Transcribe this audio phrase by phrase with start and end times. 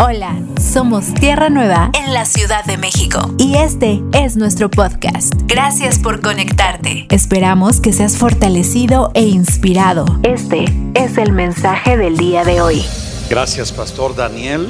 [0.00, 5.34] Hola, somos Tierra Nueva en la Ciudad de México y este es nuestro podcast.
[5.46, 7.08] Gracias por conectarte.
[7.10, 10.04] Esperamos que seas fortalecido e inspirado.
[10.22, 12.84] Este es el mensaje del día de hoy.
[13.28, 14.68] Gracias, Pastor Daniel.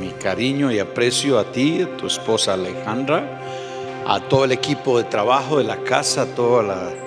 [0.00, 3.40] Mi cariño y aprecio a ti, a tu esposa Alejandra,
[4.06, 7.03] a todo el equipo de trabajo de la casa, a toda la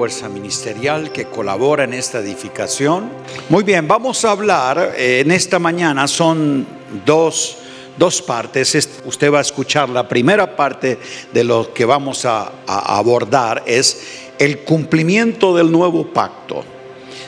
[0.00, 3.10] fuerza ministerial que colabora en esta edificación.
[3.50, 6.66] Muy bien, vamos a hablar eh, en esta mañana, son
[7.04, 7.58] dos,
[7.98, 8.74] dos partes.
[9.04, 10.98] Usted va a escuchar la primera parte
[11.30, 16.64] de lo que vamos a, a abordar, es el cumplimiento del nuevo pacto.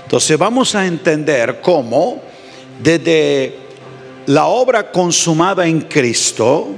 [0.05, 2.23] Entonces vamos a entender cómo
[2.83, 3.55] desde
[4.25, 6.69] la obra consumada en Cristo,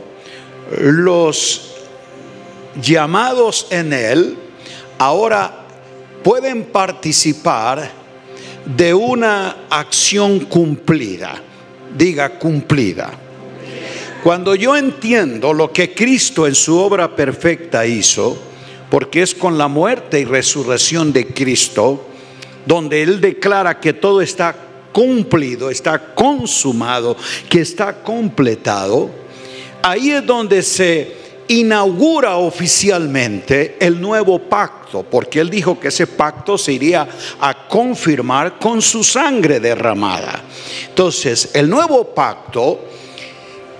[0.77, 1.71] los
[2.83, 4.37] llamados en Él,
[4.99, 5.61] ahora
[6.25, 7.89] pueden participar
[8.65, 11.41] de una acción cumplida.
[11.97, 13.13] Diga cumplida.
[14.25, 18.37] Cuando yo entiendo lo que Cristo en su obra perfecta hizo,
[18.91, 22.09] porque es con la muerte y resurrección de Cristo,
[22.65, 24.57] donde Él declara que todo está
[24.93, 27.17] cumplido, está consumado,
[27.51, 29.11] que está completado,
[29.83, 36.57] ahí es donde se inaugura oficialmente el nuevo pacto, porque él dijo que ese pacto
[36.57, 37.09] se iría
[37.41, 40.43] a confirmar con su sangre derramada.
[40.89, 42.81] Entonces, el nuevo pacto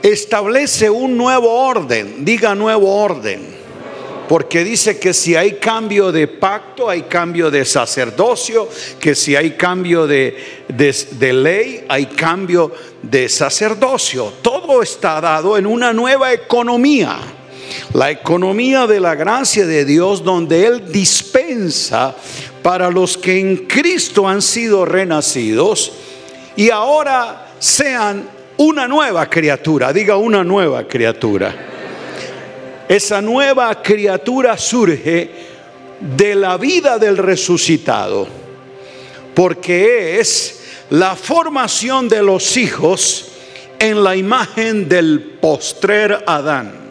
[0.03, 3.55] establece un nuevo orden, diga nuevo orden.
[4.29, 8.69] Porque dice que si hay cambio de pacto, hay cambio de sacerdocio,
[8.99, 14.33] que si hay cambio de, de, ley, hay cambio de sacerdocio.
[14.41, 17.19] Todo está dado en una nueva economía
[17.95, 22.15] la economía de la gracia de Dios donde Él dispensa
[22.63, 25.93] para los que en Cristo han sido renacidos
[26.57, 31.55] y ahora sean una nueva criatura, diga una nueva criatura.
[32.89, 35.31] Esa nueva criatura surge
[36.01, 38.27] de la vida del resucitado,
[39.35, 43.29] porque es la formación de los hijos
[43.79, 46.84] en la imagen del postrer Adán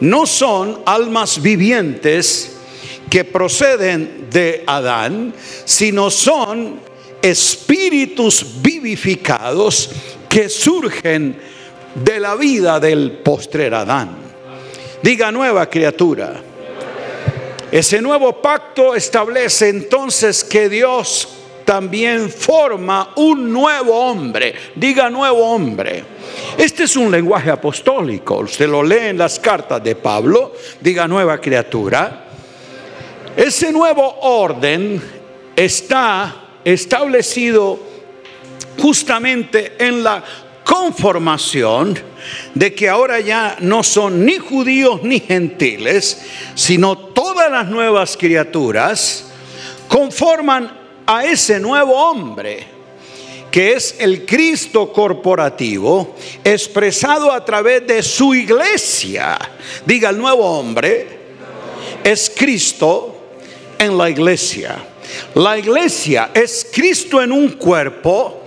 [0.00, 2.56] no son almas vivientes
[3.08, 5.32] que proceden de Adán,
[5.64, 6.80] sino son
[7.22, 9.90] espíritus vivificados
[10.28, 11.36] que surgen
[11.94, 14.16] de la vida del postrer Adán.
[15.02, 16.42] Diga nueva criatura.
[17.70, 21.35] Ese nuevo pacto establece entonces que Dios
[21.66, 24.54] también forma un nuevo hombre.
[24.74, 26.02] Diga nuevo hombre.
[26.56, 28.38] Este es un lenguaje apostólico.
[28.38, 30.54] Usted lo lee en las cartas de Pablo.
[30.80, 32.24] Diga nueva criatura.
[33.36, 35.02] Ese nuevo orden
[35.54, 37.78] está establecido
[38.78, 40.22] justamente en la
[40.64, 41.98] conformación
[42.54, 46.22] de que ahora ya no son ni judíos ni gentiles,
[46.54, 49.32] sino todas las nuevas criaturas
[49.88, 52.76] conforman a ese nuevo hombre
[53.50, 59.38] que es el Cristo corporativo, expresado a través de su iglesia.
[59.86, 61.08] Diga, el nuevo hombre
[62.04, 63.16] es Cristo
[63.78, 64.76] en la iglesia.
[65.34, 68.42] La iglesia es Cristo en un cuerpo,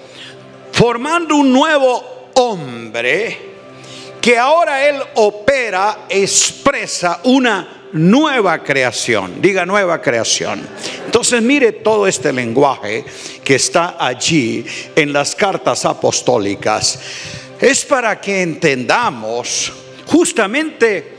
[0.72, 3.50] formando un nuevo hombre
[4.22, 9.42] que ahora Él opera, expresa una nueva creación.
[9.42, 10.62] Diga nueva creación.
[11.06, 13.04] Entonces mire todo este lenguaje
[13.44, 17.00] que está allí en las cartas apostólicas.
[17.60, 19.74] Es para que entendamos
[20.06, 21.14] justamente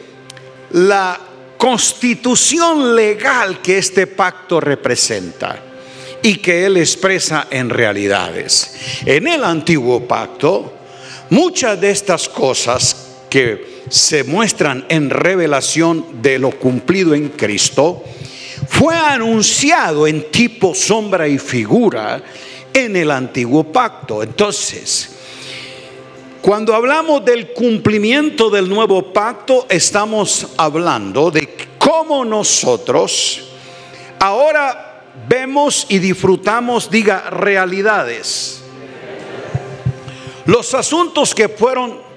[0.73, 1.19] la
[1.57, 5.63] constitución legal que este pacto representa
[6.23, 8.75] y que él expresa en realidades.
[9.05, 10.73] En el antiguo pacto,
[11.31, 18.03] muchas de estas cosas que se muestran en revelación de lo cumplido en Cristo,
[18.69, 22.23] fue anunciado en tipo, sombra y figura
[22.73, 24.23] en el antiguo pacto.
[24.23, 25.17] Entonces,
[26.41, 33.49] cuando hablamos del cumplimiento del nuevo pacto, estamos hablando de cómo nosotros
[34.21, 38.63] ahora vemos y disfrutamos, diga, realidades.
[40.47, 42.10] Los asuntos que fueron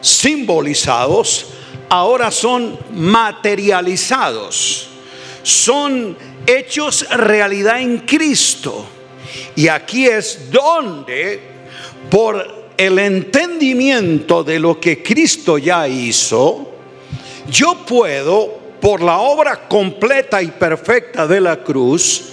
[0.00, 1.46] simbolizados
[1.88, 4.90] ahora son materializados
[5.42, 6.16] son
[6.46, 8.86] hechos realidad en Cristo.
[9.56, 11.40] Y aquí es donde,
[12.10, 16.70] por el entendimiento de lo que Cristo ya hizo,
[17.48, 22.30] yo puedo, por la obra completa y perfecta de la cruz,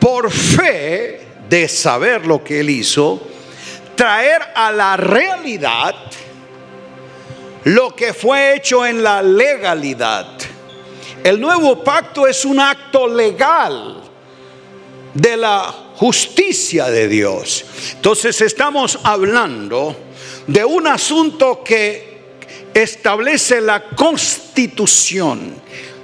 [0.00, 3.20] por fe de saber lo que Él hizo,
[3.94, 5.94] traer a la realidad
[7.64, 10.26] lo que fue hecho en la legalidad.
[11.22, 14.02] El nuevo pacto es un acto legal
[15.14, 17.64] de la justicia de Dios.
[17.94, 19.96] Entonces estamos hablando
[20.46, 22.14] de un asunto que
[22.74, 25.54] establece la constitución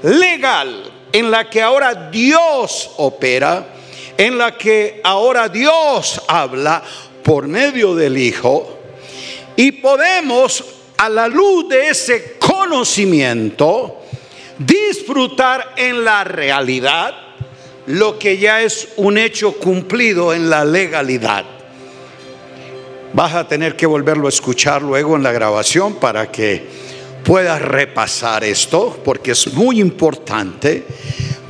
[0.03, 3.67] legal en la que ahora Dios opera,
[4.17, 6.83] en la que ahora Dios habla
[7.23, 8.79] por medio del Hijo,
[9.57, 10.65] y podemos
[11.01, 14.03] a la luz de ese conocimiento
[14.59, 17.15] disfrutar en la realidad
[17.87, 21.47] lo que ya es un hecho cumplido en la legalidad.
[23.15, 26.67] Vas a tener que volverlo a escuchar luego en la grabación para que
[27.25, 30.85] puedas repasar esto, porque es muy importante.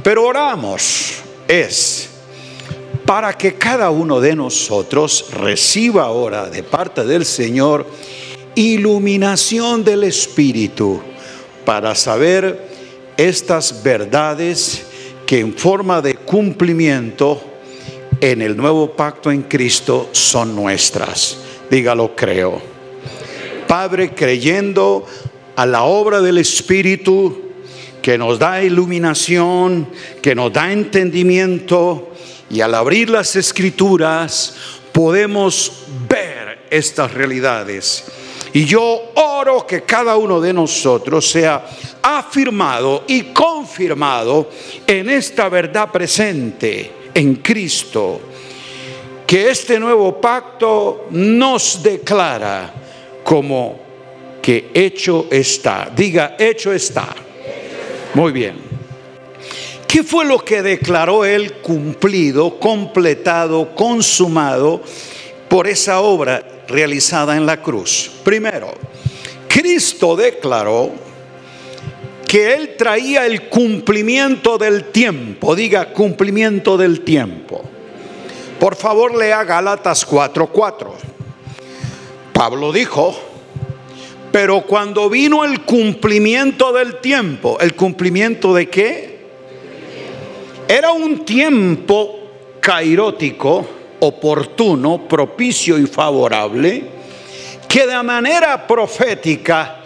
[0.05, 1.14] Pero oramos,
[1.49, 2.08] es
[3.05, 7.85] para que cada uno de nosotros reciba ahora de parte del Señor
[8.55, 11.00] iluminación del Espíritu
[11.64, 12.69] para saber
[13.17, 14.82] estas verdades
[15.26, 17.41] que en forma de cumplimiento
[18.20, 21.38] en el nuevo pacto en Cristo son nuestras.
[21.70, 22.61] Dígalo, creo.
[23.67, 25.06] Padre, creyendo
[25.56, 27.50] a la obra del Espíritu
[28.02, 29.88] que nos da iluminación,
[30.23, 32.11] que nos da entendimiento,
[32.50, 34.55] y al abrir las escrituras
[34.93, 38.05] podemos ver estas realidades.
[38.52, 41.64] Y yo oro que cada uno de nosotros sea
[42.02, 44.50] afirmado y confirmado
[44.87, 48.20] en esta verdad presente en Cristo,
[49.26, 52.73] que este nuevo pacto nos declara
[53.23, 53.79] como
[54.43, 55.91] que hecho está.
[55.94, 57.14] Diga, hecho está.
[58.14, 58.70] Muy bien.
[59.87, 64.81] ¿Qué fue lo que declaró él cumplido, completado, consumado
[65.49, 68.11] por esa obra realizada en la cruz?
[68.25, 68.72] Primero,
[69.49, 70.93] Cristo declaró
[72.26, 75.56] que Él traía el cumplimiento del tiempo.
[75.56, 77.62] Diga, cumplimiento del tiempo.
[78.61, 80.93] Por favor, lea Gálatas 4:4.
[82.32, 83.19] Pablo dijo,
[84.31, 89.19] pero cuando vino el cumplimiento del tiempo, ¿el cumplimiento de qué?
[90.69, 92.31] Era un tiempo
[92.61, 93.66] cairótico,
[94.00, 96.85] oportuno, propicio y favorable,
[97.69, 99.81] que de manera profética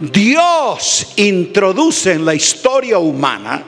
[0.00, 3.62] Dios introduce en la historia humana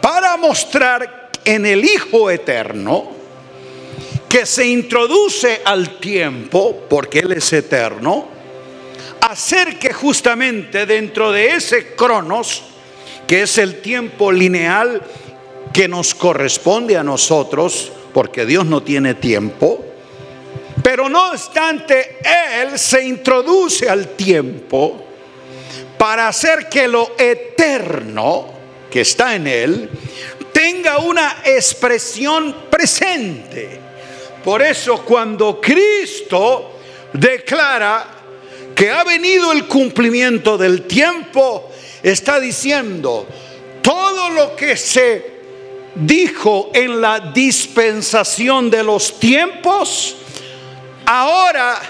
[0.00, 3.22] para mostrar en el Hijo Eterno
[4.28, 8.28] que se introduce al tiempo, porque Él es eterno,
[9.20, 12.62] hacer que justamente dentro de ese cronos,
[13.26, 15.02] que es el tiempo lineal
[15.72, 19.84] que nos corresponde a nosotros, porque Dios no tiene tiempo,
[20.82, 22.18] pero no obstante,
[22.60, 25.06] Él se introduce al tiempo
[25.96, 28.46] para hacer que lo eterno
[28.90, 29.90] que está en Él
[30.52, 33.80] tenga una expresión presente.
[34.44, 36.78] Por eso cuando Cristo
[37.12, 38.06] declara
[38.74, 41.70] que ha venido el cumplimiento del tiempo,
[42.02, 43.26] está diciendo,
[43.80, 45.31] todo lo que se
[45.94, 50.16] dijo en la dispensación de los tiempos,
[51.06, 51.80] ahora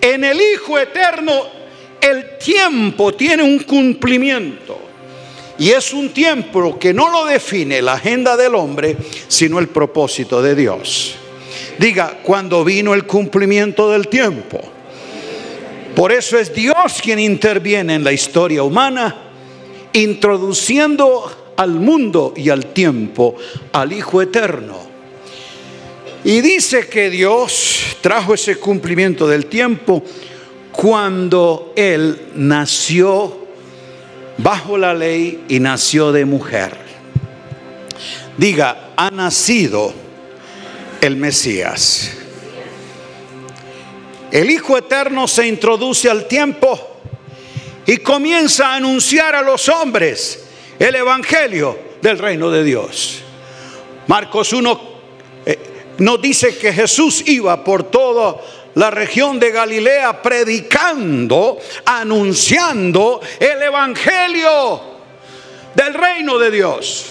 [0.00, 1.58] en el Hijo Eterno
[2.00, 4.78] el tiempo tiene un cumplimiento.
[5.58, 10.40] Y es un tiempo que no lo define la agenda del hombre, sino el propósito
[10.40, 11.16] de Dios.
[11.78, 14.60] Diga, cuando vino el cumplimiento del tiempo.
[15.96, 19.16] Por eso es Dios quien interviene en la historia humana,
[19.92, 23.34] introduciendo al mundo y al tiempo
[23.72, 24.78] al Hijo Eterno.
[26.22, 30.02] Y dice que Dios trajo ese cumplimiento del tiempo
[30.70, 33.36] cuando él nació
[34.38, 36.76] bajo la ley y nació de mujer.
[38.36, 39.92] Diga, ha nacido
[41.00, 42.12] el Mesías.
[44.30, 47.00] El Hijo Eterno se introduce al tiempo
[47.84, 50.44] y comienza a anunciar a los hombres
[50.78, 53.22] el Evangelio del reino de Dios.
[54.06, 54.80] Marcos 1
[55.44, 55.58] eh,
[55.98, 58.40] nos dice que Jesús iba por todo
[58.74, 64.80] la región de Galilea predicando, anunciando el Evangelio
[65.74, 67.06] del reino de Dios.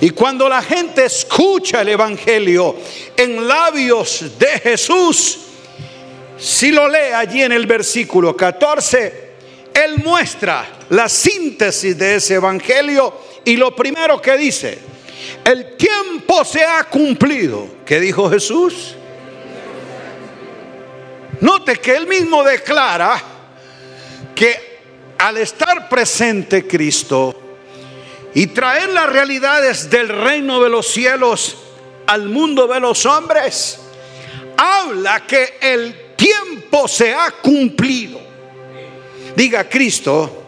[0.00, 2.76] Y cuando la gente escucha el Evangelio
[3.16, 5.38] en labios de Jesús,
[6.36, 9.25] si lo lee allí en el versículo 14,
[9.76, 13.12] Él muestra la síntesis de ese Evangelio
[13.44, 14.78] y lo primero que dice,
[15.44, 17.68] el tiempo se ha cumplido.
[17.84, 18.94] ¿Qué dijo Jesús?
[21.42, 23.22] Note que él mismo declara
[24.34, 24.78] que
[25.18, 27.38] al estar presente Cristo
[28.32, 31.58] y traer las realidades del reino de los cielos
[32.06, 33.78] al mundo de los hombres,
[34.56, 38.25] habla que el tiempo se ha cumplido.
[39.36, 40.44] Diga, Cristo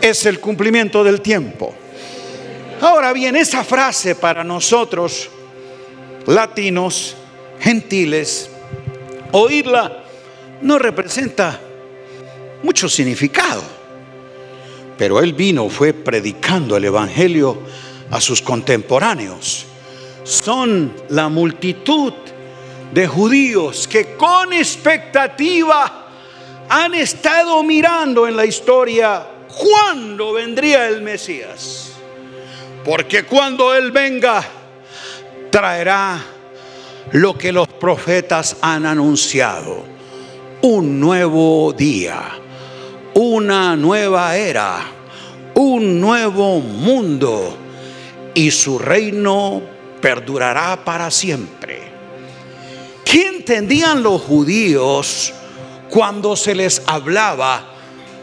[0.00, 1.74] es el cumplimiento del tiempo.
[2.80, 5.28] Ahora bien, esa frase para nosotros,
[6.26, 7.16] latinos,
[7.58, 8.48] gentiles,
[9.32, 10.04] oírla
[10.62, 11.60] no representa
[12.62, 13.62] mucho significado.
[14.96, 17.58] Pero él vino, fue predicando el Evangelio
[18.10, 19.66] a sus contemporáneos.
[20.22, 22.12] Son la multitud
[22.92, 26.05] de judíos que con expectativa
[26.68, 31.92] han estado mirando en la historia cuándo vendría el Mesías.
[32.84, 34.44] Porque cuando Él venga,
[35.50, 36.22] traerá
[37.12, 39.84] lo que los profetas han anunciado.
[40.62, 42.22] Un nuevo día,
[43.14, 44.80] una nueva era,
[45.54, 47.56] un nuevo mundo.
[48.34, 49.62] Y su reino
[50.00, 51.80] perdurará para siempre.
[53.04, 55.32] ¿Qué entendían los judíos
[55.90, 57.64] cuando se les hablaba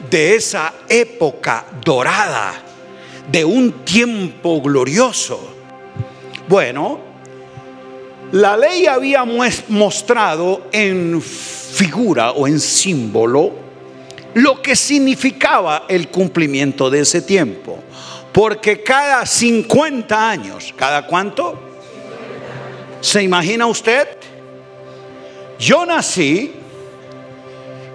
[0.10, 2.53] de esa época dorada,
[3.32, 5.55] de un tiempo glorioso?
[6.48, 7.00] Bueno,
[8.32, 13.63] la ley había mostrado en figura o en símbolo
[14.34, 17.79] lo que significaba el cumplimiento de ese tiempo.
[18.32, 21.60] Porque cada 50 años, ¿cada cuánto?
[23.00, 24.08] ¿Se imagina usted?
[25.60, 26.51] Yo nací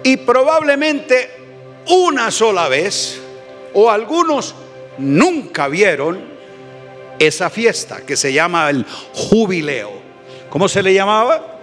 [0.09, 1.29] y probablemente
[1.85, 3.21] una sola vez,
[3.75, 4.55] o algunos
[4.97, 6.19] nunca vieron
[7.19, 9.91] esa fiesta que se llama el jubileo.
[10.49, 11.59] ¿Cómo se le llamaba?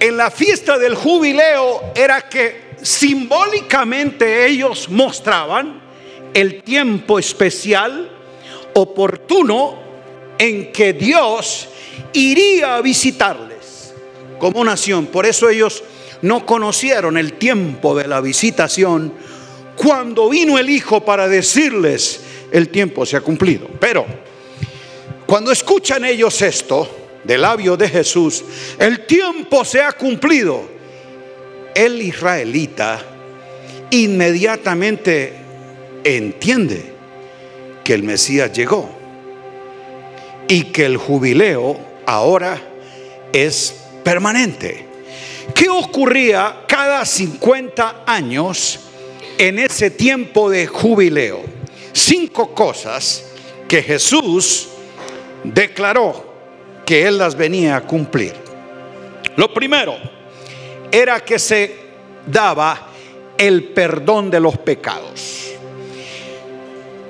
[0.00, 5.82] En la fiesta del jubileo era que simbólicamente ellos mostraban
[6.32, 8.10] el tiempo especial,
[8.72, 9.78] oportuno,
[10.38, 11.68] en que Dios
[12.14, 13.49] iría a visitarles
[14.40, 15.06] como nación.
[15.06, 15.84] Por eso ellos
[16.22, 19.12] no conocieron el tiempo de la visitación
[19.76, 22.20] cuando vino el Hijo para decirles
[22.50, 23.68] el tiempo se ha cumplido.
[23.78, 24.04] Pero
[25.26, 28.44] cuando escuchan ellos esto del labio de Jesús,
[28.78, 30.62] el tiempo se ha cumplido,
[31.74, 33.00] el israelita
[33.90, 35.34] inmediatamente
[36.02, 36.92] entiende
[37.84, 38.90] que el Mesías llegó
[40.48, 42.60] y que el jubileo ahora
[43.32, 44.86] es permanente.
[45.54, 48.80] ¿Qué ocurría cada 50 años
[49.38, 51.42] en ese tiempo de jubileo?
[51.92, 53.24] Cinco cosas
[53.66, 54.68] que Jesús
[55.44, 56.30] declaró
[56.84, 58.34] que Él las venía a cumplir.
[59.36, 59.96] Lo primero
[60.90, 61.76] era que se
[62.26, 62.88] daba
[63.38, 65.52] el perdón de los pecados.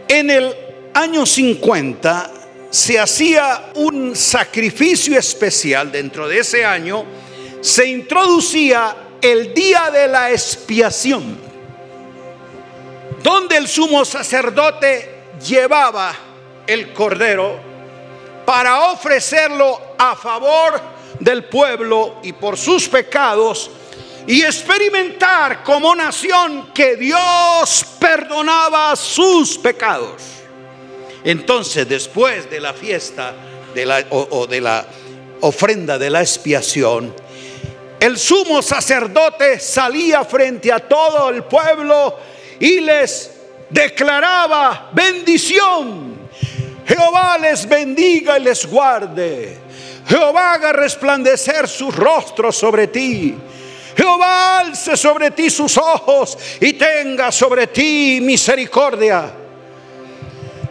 [0.07, 0.55] En el
[0.95, 2.40] año 50
[2.71, 7.05] se hacía un sacrificio especial dentro de ese año,
[7.61, 11.39] se introducía el día de la expiación,
[13.23, 16.15] donde el sumo sacerdote llevaba
[16.67, 17.59] el cordero
[18.47, 20.81] para ofrecerlo a favor
[21.19, 23.71] del pueblo y por sus pecados
[24.27, 30.40] y experimentar como nación que Dios perdonaba sus pecados.
[31.25, 33.35] Entonces, después de la fiesta
[33.75, 34.87] de la, o, de la
[35.41, 37.15] ofrenda de la expiación,
[38.00, 42.17] el sumo sacerdote salía frente a todo el pueblo
[42.59, 43.31] y les
[43.69, 46.19] declaraba bendición.
[46.87, 49.59] Jehová les bendiga y les guarde.
[50.09, 53.37] Jehová haga resplandecer su rostro sobre ti.
[53.97, 59.40] Jehová alce sobre ti sus ojos y tenga sobre ti misericordia.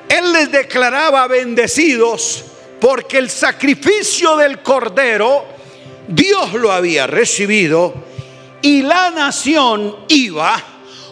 [0.10, 2.44] Él les declaraba bendecidos
[2.82, 5.46] porque el sacrificio del cordero
[6.08, 7.94] Dios lo había recibido
[8.62, 10.62] y la nación iba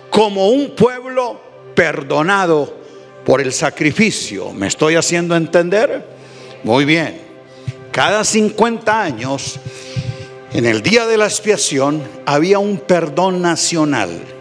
[0.10, 1.39] como un pueblo
[1.75, 2.75] perdonado
[3.24, 4.51] por el sacrificio.
[4.51, 6.04] ¿Me estoy haciendo entender?
[6.63, 7.22] Muy bien.
[7.92, 9.60] Cada 50 años,
[10.54, 14.37] en el día de la expiación, había un perdón nacional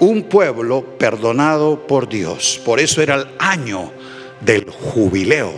[0.00, 2.60] un pueblo perdonado por Dios.
[2.64, 3.92] Por eso era el año
[4.40, 5.52] del jubileo.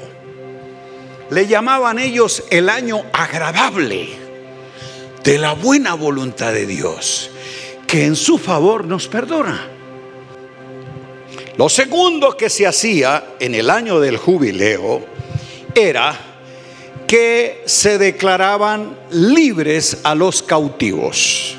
[1.31, 4.09] Le llamaban ellos el año agradable
[5.25, 7.31] de la buena voluntad de Dios,
[7.87, 9.69] que en su favor nos perdona.
[11.57, 15.05] Lo segundo que se hacía en el año del jubileo
[15.75, 16.17] era
[17.07, 21.56] que se declaraban libres a los cautivos.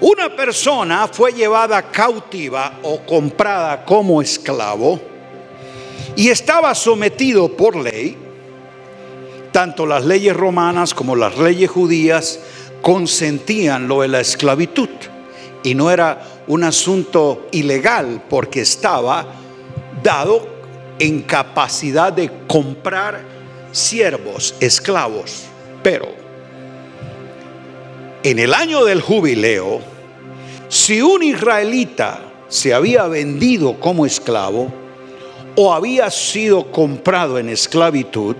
[0.00, 5.00] Una persona fue llevada cautiva o comprada como esclavo
[6.14, 8.16] y estaba sometido por ley,
[9.50, 12.38] tanto las leyes romanas como las leyes judías
[12.80, 14.88] consentían lo de la esclavitud
[15.64, 19.26] y no era un asunto ilegal porque estaba
[20.02, 20.46] dado
[21.00, 23.20] en capacidad de comprar
[23.72, 25.44] siervos, esclavos.
[25.82, 26.27] Pero
[28.22, 29.80] en el año del jubileo,
[30.68, 34.72] si un israelita se había vendido como esclavo
[35.56, 38.36] o había sido comprado en esclavitud,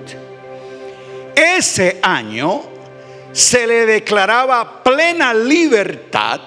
[1.35, 2.63] ese año
[3.33, 6.41] se le declaraba plena libertad,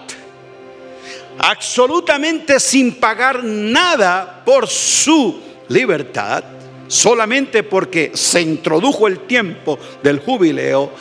[1.37, 6.43] absolutamente sin pagar nada por su libertad,
[6.87, 10.91] solamente porque se introdujo el tiempo del jubileo,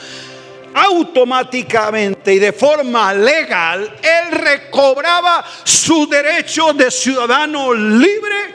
[0.75, 8.55] automáticamente y de forma legal, él recobraba su derecho de ciudadano libre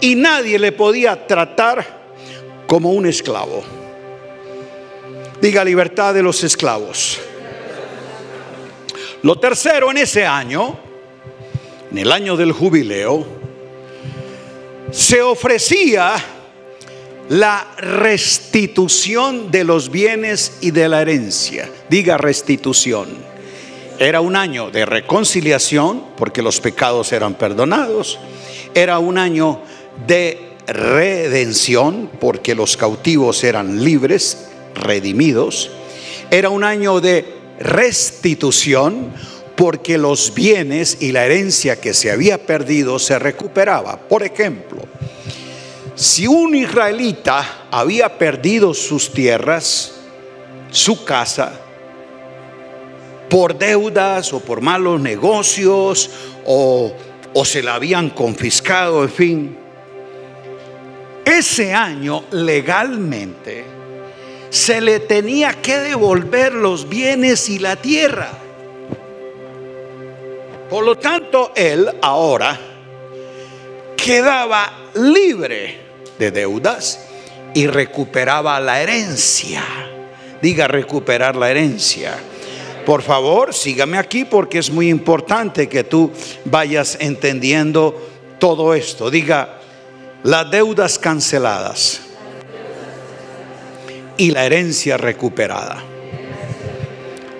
[0.00, 2.02] y nadie le podía tratar
[2.66, 3.62] como un esclavo.
[5.40, 7.20] Diga libertad de los esclavos.
[9.22, 10.78] Lo tercero en ese año,
[11.90, 13.24] en el año del jubileo,
[14.90, 16.14] se ofrecía
[17.28, 21.68] la restitución de los bienes y de la herencia.
[21.88, 23.08] Diga restitución.
[23.98, 28.18] Era un año de reconciliación porque los pecados eran perdonados.
[28.74, 29.60] Era un año
[30.06, 35.70] de redención porque los cautivos eran libres, redimidos.
[36.30, 37.24] Era un año de
[37.60, 39.12] restitución
[39.56, 43.98] porque los bienes y la herencia que se había perdido se recuperaba.
[43.98, 44.82] Por ejemplo,
[45.94, 49.92] si un israelita había perdido sus tierras,
[50.70, 51.52] su casa,
[53.28, 56.10] por deudas o por malos negocios
[56.44, 56.92] o,
[57.44, 59.58] se la habían confiscado, en fin,
[61.24, 63.64] ese año legalmente
[64.50, 68.30] se le tenía que devolver los bienes y la tierra.
[70.68, 72.58] Por lo tanto, él ahora
[73.96, 75.81] quedaba libre
[76.22, 77.00] de deudas
[77.52, 79.64] y recuperaba la herencia.
[80.40, 82.16] Diga recuperar la herencia.
[82.86, 86.12] Por favor, sígame aquí porque es muy importante que tú
[86.44, 88.00] vayas entendiendo
[88.38, 89.10] todo esto.
[89.10, 89.58] Diga
[90.22, 92.02] las deudas canceladas
[94.16, 95.82] y la herencia recuperada.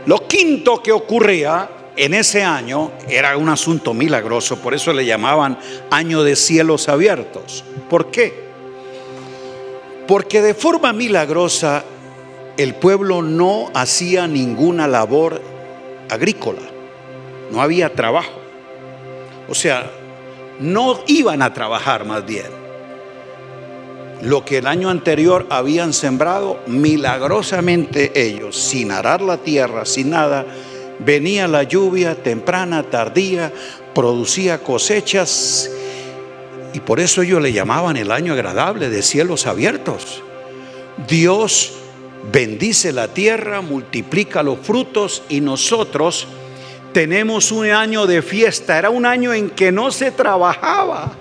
[0.06, 5.56] Lo quinto que ocurría en ese año era un asunto milagroso, por eso le llamaban
[5.90, 7.62] año de cielos abiertos.
[7.88, 8.51] ¿Por qué?
[10.06, 11.84] Porque de forma milagrosa
[12.56, 15.40] el pueblo no hacía ninguna labor
[16.10, 16.62] agrícola,
[17.50, 18.32] no había trabajo.
[19.48, 19.90] O sea,
[20.60, 22.62] no iban a trabajar más bien.
[24.22, 30.46] Lo que el año anterior habían sembrado, milagrosamente ellos, sin arar la tierra, sin nada,
[31.00, 33.52] venía la lluvia temprana, tardía,
[33.94, 35.70] producía cosechas
[36.72, 40.22] y por eso ellos le llamaban el año agradable de cielos abiertos.
[41.08, 41.74] Dios
[42.30, 46.26] bendice la tierra, multiplica los frutos y nosotros
[46.92, 48.78] tenemos un año de fiesta.
[48.78, 51.12] Era un año en que no se trabajaba.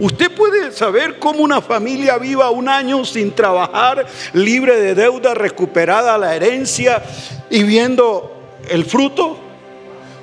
[0.00, 6.16] Usted puede saber cómo una familia viva un año sin trabajar, libre de deuda, recuperada
[6.16, 7.02] la herencia
[7.50, 9.38] y viendo el fruto.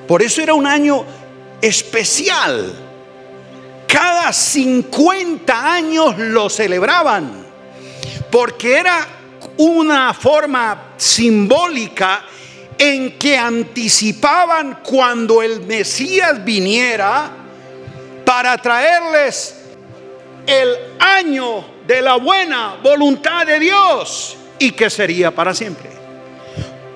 [0.08, 1.04] Por eso era un año
[1.62, 2.85] especial.
[3.88, 7.45] Cada 50 años lo celebraban,
[8.32, 9.08] porque era
[9.58, 12.24] una forma simbólica
[12.78, 17.32] en que anticipaban cuando el Mesías viniera
[18.26, 19.56] para traerles
[20.45, 25.89] el año de la buena voluntad de Dios y que sería para siempre.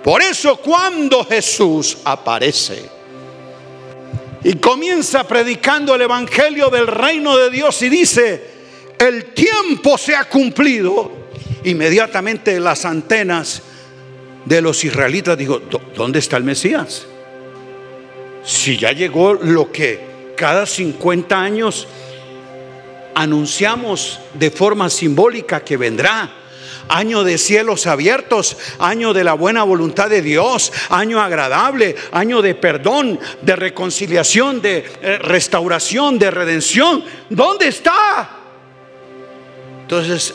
[0.03, 2.98] Por eso cuando Jesús aparece
[4.43, 8.43] y comienza predicando el Evangelio del reino de Dios y dice,
[8.97, 11.11] el tiempo se ha cumplido,
[11.63, 13.61] inmediatamente las antenas
[14.45, 15.61] de los israelitas dijo,
[15.95, 17.05] ¿dónde está el Mesías?
[18.43, 21.87] Si ya llegó lo que cada 50 años
[23.13, 26.31] anunciamos de forma simbólica que vendrá.
[26.89, 32.55] Año de cielos abiertos, año de la buena voluntad de Dios, año agradable, año de
[32.55, 37.03] perdón, de reconciliación, de eh, restauración, de redención.
[37.29, 38.29] ¿Dónde está?
[39.83, 40.33] Entonces,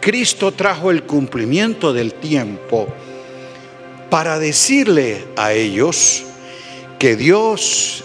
[0.00, 2.88] Cristo trajo el cumplimiento del tiempo
[4.10, 6.24] para decirle a ellos
[6.98, 8.04] que Dios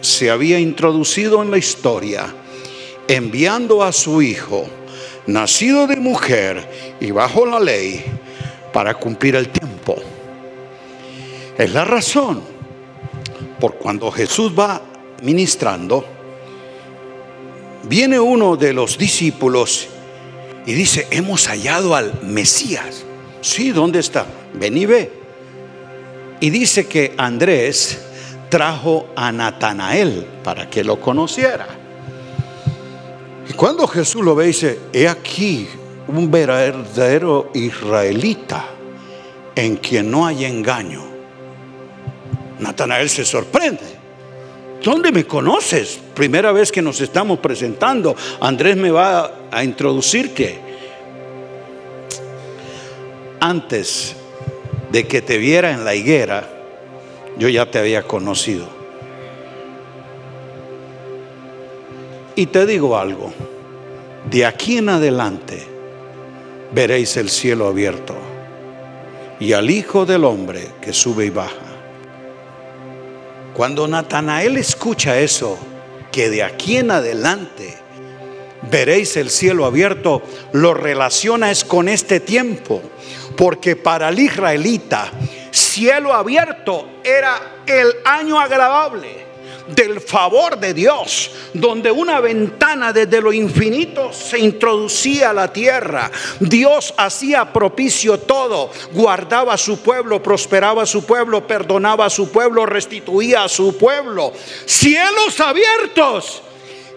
[0.00, 2.32] se había introducido en la historia
[3.08, 4.66] enviando a su Hijo,
[5.26, 8.04] nacido de mujer y bajo la ley,
[8.72, 9.96] para cumplir el tiempo.
[11.56, 12.42] Es la razón
[13.58, 14.82] por cuando Jesús va
[15.22, 16.04] ministrando,
[17.84, 19.88] viene uno de los discípulos
[20.66, 23.04] y dice, hemos hallado al Mesías.
[23.40, 24.26] Sí, ¿dónde está?
[24.54, 25.10] Ven y ve.
[26.40, 27.98] Y dice que Andrés
[28.50, 31.66] trajo a Natanael para que lo conociera.
[33.56, 35.66] Cuando Jesús lo ve, dice, he aquí
[36.08, 38.66] un verdadero israelita
[39.54, 41.02] en quien no hay engaño.
[42.60, 43.96] Natanael se sorprende.
[44.82, 45.98] ¿Dónde me conoces?
[46.14, 48.14] Primera vez que nos estamos presentando.
[48.40, 50.58] Andrés me va a introducir que
[53.40, 54.16] antes
[54.92, 56.48] de que te viera en la higuera,
[57.38, 58.75] yo ya te había conocido.
[62.38, 63.32] Y te digo algo,
[64.30, 65.66] de aquí en adelante
[66.70, 68.14] veréis el cielo abierto
[69.40, 71.54] y al Hijo del Hombre que sube y baja.
[73.54, 75.58] Cuando Natanael escucha eso,
[76.12, 77.74] que de aquí en adelante
[78.70, 80.20] veréis el cielo abierto,
[80.52, 82.82] lo relaciona es con este tiempo,
[83.34, 85.10] porque para el israelita
[85.50, 89.25] cielo abierto era el año agradable
[89.68, 96.10] del favor de Dios, donde una ventana desde lo infinito se introducía a la tierra.
[96.40, 102.30] Dios hacía propicio todo, guardaba a su pueblo, prosperaba a su pueblo, perdonaba a su
[102.30, 104.32] pueblo, restituía a su pueblo.
[104.66, 106.42] Cielos abiertos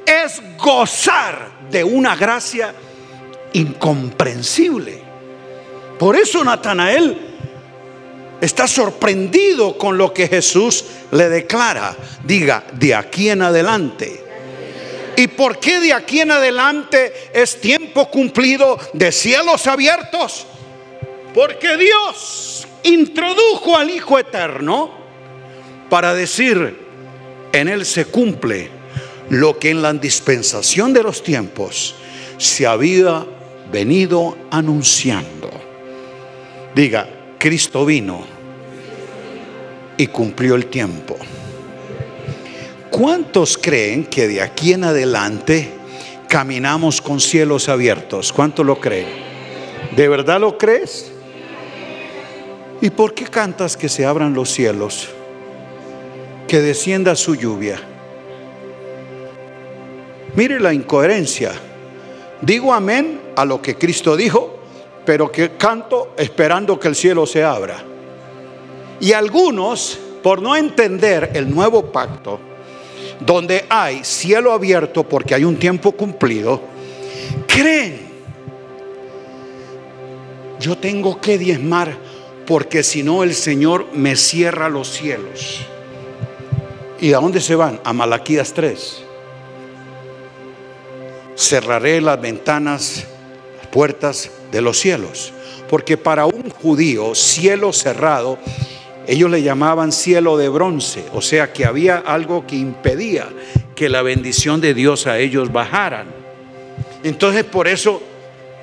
[0.05, 2.73] es gozar de una gracia
[3.53, 5.03] incomprensible.
[5.97, 7.28] Por eso Natanael
[8.41, 11.95] está sorprendido con lo que Jesús le declara.
[12.23, 14.23] Diga, de aquí en adelante.
[15.15, 20.45] ¿Y por qué de aquí en adelante es tiempo cumplido de cielos abiertos?
[21.34, 24.91] Porque Dios introdujo al Hijo Eterno
[25.89, 26.88] para decir,
[27.52, 28.69] en Él se cumple
[29.30, 31.95] lo que en la dispensación de los tiempos
[32.38, 33.25] se había
[33.71, 35.49] venido anunciando.
[36.73, 38.25] Diga, Cristo vino
[39.95, 41.17] y cumplió el tiempo.
[42.91, 45.71] ¿Cuántos creen que de aquí en adelante
[46.28, 48.34] caminamos con cielos abiertos?
[48.34, 49.08] ¿Cuántos lo creen?
[49.95, 51.13] ¿De verdad lo crees?
[52.82, 55.08] ¿Y por qué cantas que se abran los cielos?
[56.45, 57.80] Que descienda su lluvia.
[60.36, 61.54] Mire la incoherencia.
[62.41, 64.59] Digo amén a lo que Cristo dijo,
[65.10, 67.84] pero que canto esperando que el cielo se abra.
[69.00, 72.39] Y algunos, por no entender el nuevo pacto,
[73.19, 76.62] donde hay cielo abierto porque hay un tiempo cumplido,
[77.48, 78.02] creen,
[80.60, 81.98] yo tengo que diezmar
[82.45, 85.62] porque si no el Señor me cierra los cielos.
[87.02, 87.82] ¿Y a dónde se van?
[87.84, 89.02] A Malaquías 3.
[91.36, 93.08] Cerraré las ventanas,
[93.71, 95.34] puertas de los cielos.
[95.69, 98.39] Porque para un judío, cielo cerrado,
[99.08, 103.27] ellos le llamaban cielo de bronce, o sea que había algo que impedía
[103.75, 106.08] que la bendición de Dios a ellos bajaran.
[107.03, 108.01] Entonces por eso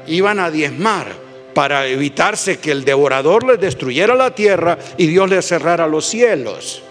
[0.07, 1.07] iban a diezmar
[1.55, 6.83] para evitarse que el devorador les destruyera la tierra y Dios les cerrara los cielos.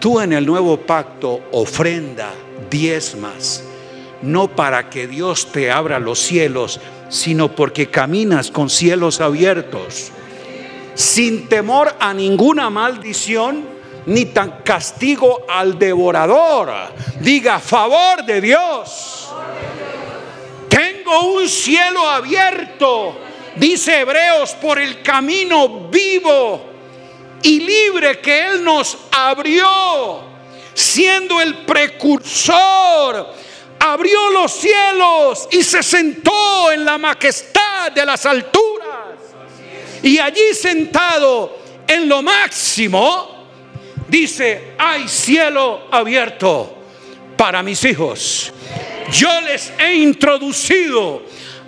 [0.00, 2.32] Tú en el nuevo pacto ofrenda
[2.70, 3.62] diezmas,
[4.24, 10.10] no para que Dios te abra los cielos, sino porque caminas con cielos abiertos,
[10.94, 13.64] sin temor a ninguna maldición,
[14.06, 16.72] ni tan castigo al devorador.
[17.20, 19.28] Diga, favor de Dios.
[20.68, 23.18] Tengo un cielo abierto,
[23.56, 26.64] dice Hebreos, por el camino vivo
[27.42, 30.22] y libre que Él nos abrió,
[30.72, 33.43] siendo el precursor
[33.84, 38.88] abrió los cielos y se sentó en la majestad de las alturas.
[40.02, 43.46] Y allí sentado en lo máximo,
[44.08, 46.78] dice, hay cielo abierto
[47.36, 48.52] para mis hijos.
[49.12, 51.22] Yo les he introducido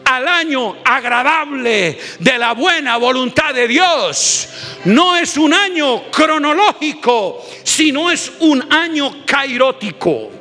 [0.05, 4.49] al año agradable de la buena voluntad de Dios.
[4.87, 10.36] No es un año cronológico, sino es un año cairótico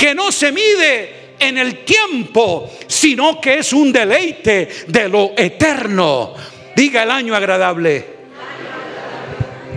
[0.00, 6.32] que no se mide en el tiempo, sino que es un deleite de lo eterno.
[6.74, 8.06] Diga el año agradable.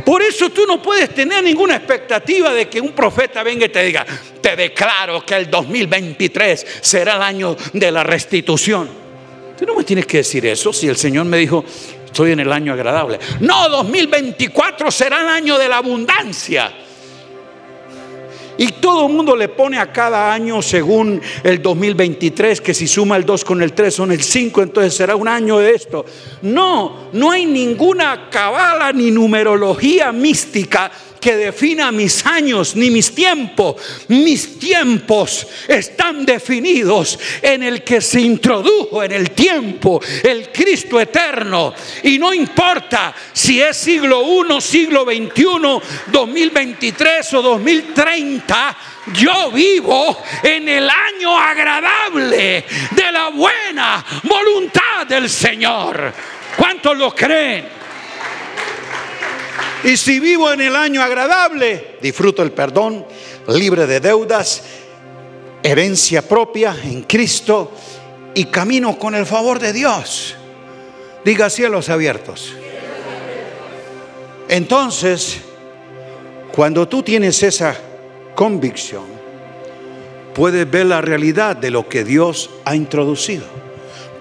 [0.05, 3.83] Por eso tú no puedes tener ninguna expectativa de que un profeta venga y te
[3.83, 4.05] diga,
[4.39, 8.89] te declaro que el 2023 será el año de la restitución.
[9.59, 11.65] Tú no me tienes que decir eso si el Señor me dijo,
[12.05, 13.19] estoy en el año agradable.
[13.41, 16.71] No, 2024 será el año de la abundancia.
[18.57, 23.17] Y todo el mundo le pone a cada año según el 2023, que si suma
[23.17, 26.05] el 2 con el 3 son el 5, entonces será un año de esto.
[26.41, 30.91] No, no hay ninguna cabala ni numerología mística
[31.23, 33.77] que defina mis años ni mis tiempos.
[34.09, 41.73] Mis tiempos están definidos en el que se introdujo en el tiempo, el Cristo eterno.
[42.03, 48.77] Y no importa si es siglo 1, siglo 21, 2023 o 2030.
[49.13, 56.13] Yo vivo en el año agradable de la buena voluntad del Señor.
[56.57, 57.82] ¿Cuántos lo creen?
[59.83, 63.05] Y si vivo en el año agradable, disfruto el perdón,
[63.47, 64.63] libre de deudas,
[65.61, 67.71] herencia propia en Cristo
[68.33, 70.35] y camino con el favor de Dios.
[71.25, 72.53] Diga cielos abiertos.
[74.47, 75.41] Entonces,
[76.53, 77.75] cuando tú tienes esa
[78.35, 79.05] convicción,
[80.33, 83.45] puedes ver la realidad de lo que Dios ha introducido.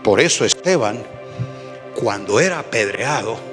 [0.02, 1.02] Por eso Esteban,
[1.94, 3.51] cuando era apedreado,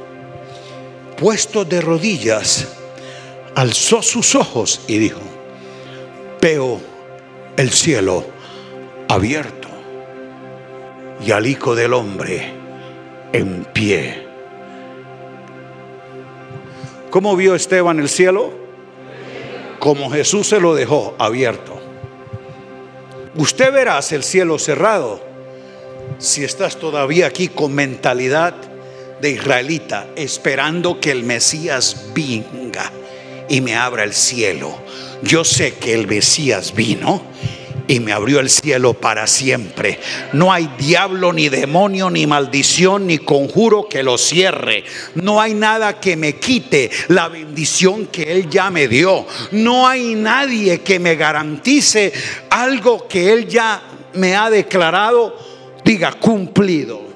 [1.19, 2.67] puesto de rodillas,
[3.55, 5.19] alzó sus ojos y dijo,
[6.41, 6.79] veo
[7.57, 8.25] el cielo
[9.09, 9.67] abierto
[11.25, 12.53] y al Hijo del Hombre
[13.33, 14.25] en pie.
[17.09, 18.53] ¿Cómo vio Esteban el cielo?
[19.79, 21.81] Como Jesús se lo dejó abierto.
[23.35, 25.21] Usted verás el cielo cerrado
[26.17, 28.68] si estás todavía aquí con mentalidad
[29.21, 32.91] de israelita esperando que el Mesías venga
[33.47, 34.77] y me abra el cielo.
[35.23, 37.21] Yo sé que el Mesías vino
[37.89, 39.99] y me abrió el cielo para siempre.
[40.31, 44.83] No hay diablo, ni demonio, ni maldición, ni conjuro que lo cierre.
[45.15, 49.25] No hay nada que me quite la bendición que Él ya me dio.
[49.51, 52.13] No hay nadie que me garantice
[52.51, 53.81] algo que Él ya
[54.13, 55.35] me ha declarado,
[55.83, 57.08] diga, cumplido.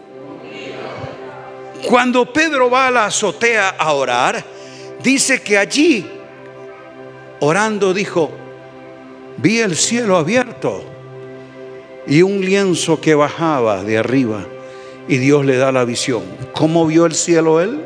[1.84, 4.44] Cuando Pedro va a la azotea a orar,
[5.04, 6.06] dice que allí,
[7.42, 8.32] orando, dijo,
[9.38, 10.84] vi el cielo abierto
[12.08, 14.46] y un lienzo que bajaba de arriba
[15.08, 16.24] y Dios le da la visión.
[16.54, 17.82] ¿Cómo vio el cielo él?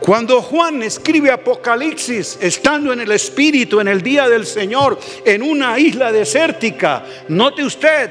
[0.00, 5.78] Cuando Juan escribe Apocalipsis, estando en el Espíritu en el día del Señor, en una
[5.78, 8.10] isla desértica, note usted,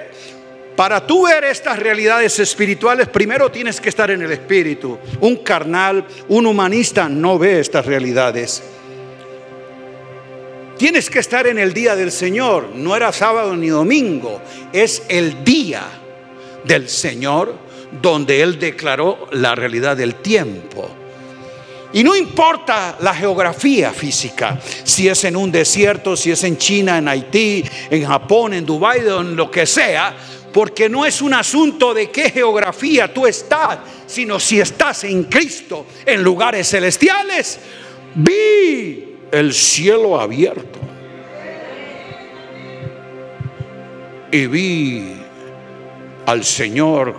[0.81, 4.97] para tú ver estas realidades espirituales, primero tienes que estar en el espíritu.
[5.19, 8.63] Un carnal, un humanista no ve estas realidades.
[10.79, 12.69] Tienes que estar en el día del Señor.
[12.73, 14.41] No era sábado ni domingo,
[14.73, 15.83] es el día
[16.63, 17.53] del Señor
[18.01, 20.89] donde Él declaró la realidad del tiempo.
[21.93, 26.97] Y no importa la geografía física, si es en un desierto, si es en China,
[26.97, 30.15] en Haití, en Japón, en Dubái, en lo que sea,
[30.51, 35.85] porque no es un asunto de qué geografía tú estás, sino si estás en Cristo,
[36.05, 37.59] en lugares celestiales.
[38.15, 40.79] Vi el cielo abierto.
[44.31, 45.13] Y vi
[46.25, 47.15] al Señor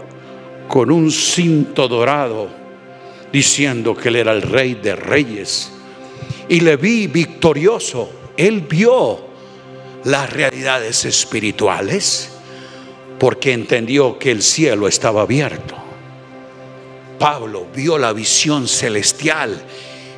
[0.68, 2.49] con un cinto dorado,
[3.33, 5.73] diciendo que Él era el rey de reyes.
[6.49, 8.11] Y le vi victorioso.
[8.37, 9.21] Él vio
[10.05, 12.32] las realidades espirituales
[13.22, 15.76] porque entendió que el cielo estaba abierto.
[17.20, 19.62] Pablo vio la visión celestial,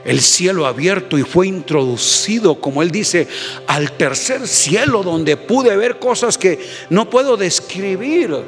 [0.06, 3.28] el cielo abierto y fue introducido, como él dice,
[3.66, 8.38] al tercer cielo donde pude ver cosas que no puedo describir.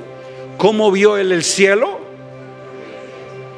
[0.56, 2.00] ¿Cómo vio él el cielo?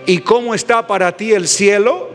[0.04, 2.07] ¿Y cómo está para ti el cielo?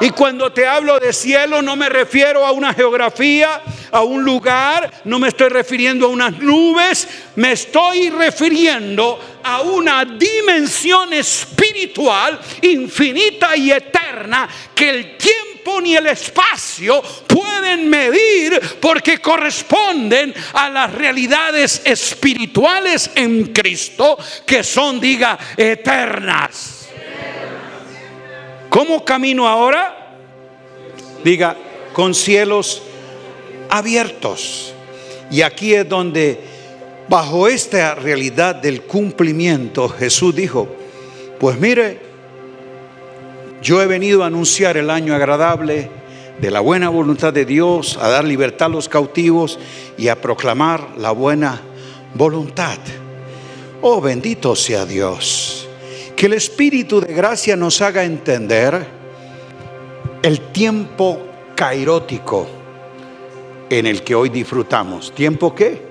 [0.00, 4.90] Y cuando te hablo de cielo no me refiero a una geografía, a un lugar,
[5.04, 13.56] no me estoy refiriendo a unas nubes, me estoy refiriendo a una dimensión espiritual infinita
[13.56, 21.80] y eterna que el tiempo ni el espacio pueden medir porque corresponden a las realidades
[21.84, 26.85] espirituales en Cristo que son, diga, eternas.
[28.68, 30.16] ¿Cómo camino ahora?
[31.24, 31.56] Diga,
[31.92, 32.82] con cielos
[33.70, 34.72] abiertos.
[35.30, 36.40] Y aquí es donde
[37.08, 40.66] Bajo esta realidad del cumplimiento, Jesús dijo,
[41.38, 42.00] pues mire,
[43.62, 45.88] yo he venido a anunciar el año agradable
[46.40, 49.56] de la buena voluntad de Dios, a dar libertad a los cautivos
[49.96, 51.60] y a proclamar la buena
[52.14, 52.78] voluntad.
[53.82, 55.65] Oh, bendito sea Dios.
[56.16, 58.86] Que el Espíritu de gracia nos haga entender
[60.22, 61.20] el tiempo
[61.54, 62.46] cairótico
[63.68, 65.14] en el que hoy disfrutamos.
[65.14, 65.82] ¿Tiempo qué?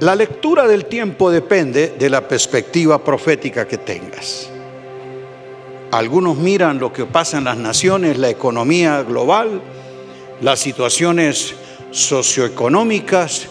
[0.00, 4.48] La lectura del tiempo depende de la perspectiva profética que tengas.
[5.90, 9.60] Algunos miran lo que pasa en las naciones, la economía global,
[10.40, 11.54] las situaciones
[11.90, 13.48] socioeconómicas,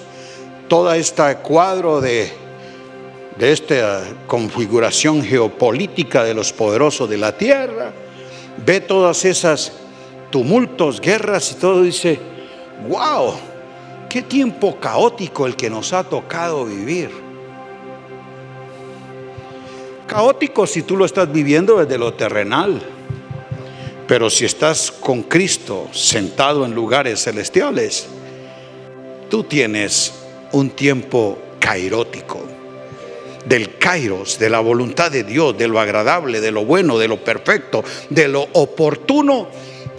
[0.67, 2.46] todo este cuadro de,
[3.39, 7.93] de esta configuración geopolítica de los poderosos de la tierra,
[8.65, 9.73] ve todas esas
[10.31, 12.19] tumultos, guerras y todo, dice,
[12.89, 13.33] wow,
[14.09, 17.09] Qué tiempo caótico el que nos ha tocado vivir.
[20.07, 22.81] Caótico si tú lo estás viviendo desde lo terrenal.
[24.07, 28.07] Pero si estás con Cristo sentado en lugares celestiales,
[29.29, 30.13] tú tienes
[30.53, 32.46] un tiempo cairótico.
[33.47, 37.23] Del kairos, de la voluntad de Dios, de lo agradable, de lo bueno, de lo
[37.23, 39.47] perfecto, de lo oportuno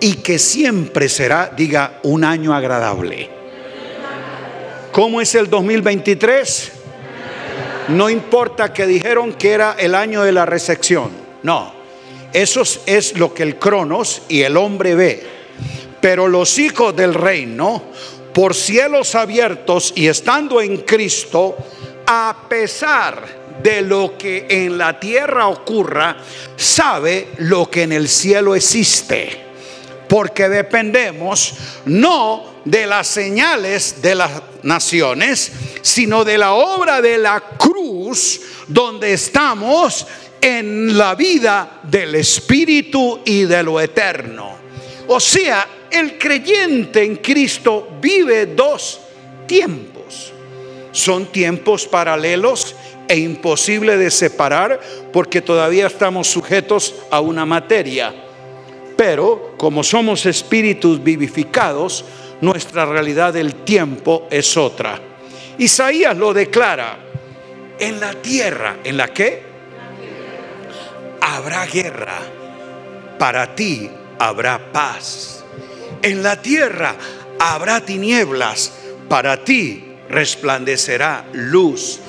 [0.00, 3.30] y que siempre será, diga, un año agradable.
[4.92, 6.72] ¿Cómo es el 2023?
[7.88, 11.11] No importa que dijeron que era el año de la recepción.
[11.42, 11.72] No,
[12.32, 15.26] eso es lo que el Cronos y el hombre ve.
[16.00, 17.82] Pero los hijos del reino,
[18.34, 21.56] por cielos abiertos y estando en Cristo,
[22.06, 26.16] a pesar de lo que en la tierra ocurra,
[26.57, 29.47] sabe lo que en el cielo existe.
[30.09, 34.31] Porque dependemos no de las señales de las
[34.62, 40.07] naciones, sino de la obra de la cruz donde estamos
[40.40, 44.57] en la vida del Espíritu y de lo eterno.
[45.09, 49.01] O sea, el creyente en Cristo vive dos
[49.47, 50.33] tiempos.
[50.92, 52.75] Son tiempos paralelos
[53.09, 54.79] e imposible de separar
[55.12, 58.14] porque todavía estamos sujetos a una materia.
[58.97, 62.05] Pero como somos espíritus vivificados,
[62.40, 65.01] nuestra realidad del tiempo es otra.
[65.59, 66.99] Isaías lo declara,
[67.79, 69.42] en la tierra, ¿en la qué?
[71.21, 72.18] Habrá guerra,
[73.18, 75.44] para ti habrá paz.
[76.03, 76.94] En la tierra
[77.38, 78.73] habrá tinieblas,
[79.09, 82.01] para ti resplandecerá luz.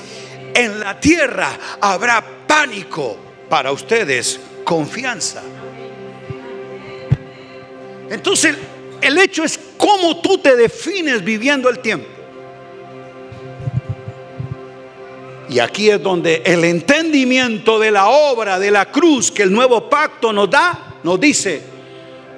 [0.60, 3.18] En la tierra habrá pánico,
[3.48, 5.42] para ustedes confianza.
[8.10, 8.58] Entonces,
[9.00, 12.10] el hecho es cómo tú te defines viviendo el tiempo.
[15.50, 19.90] Y aquí es donde el entendimiento de la obra de la cruz que el nuevo
[19.90, 21.62] pacto nos da, nos dice,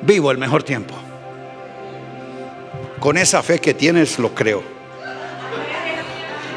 [0.04, 0.94] vivo el mejor tiempo.
[3.00, 4.71] Con esa fe que tienes, lo creo.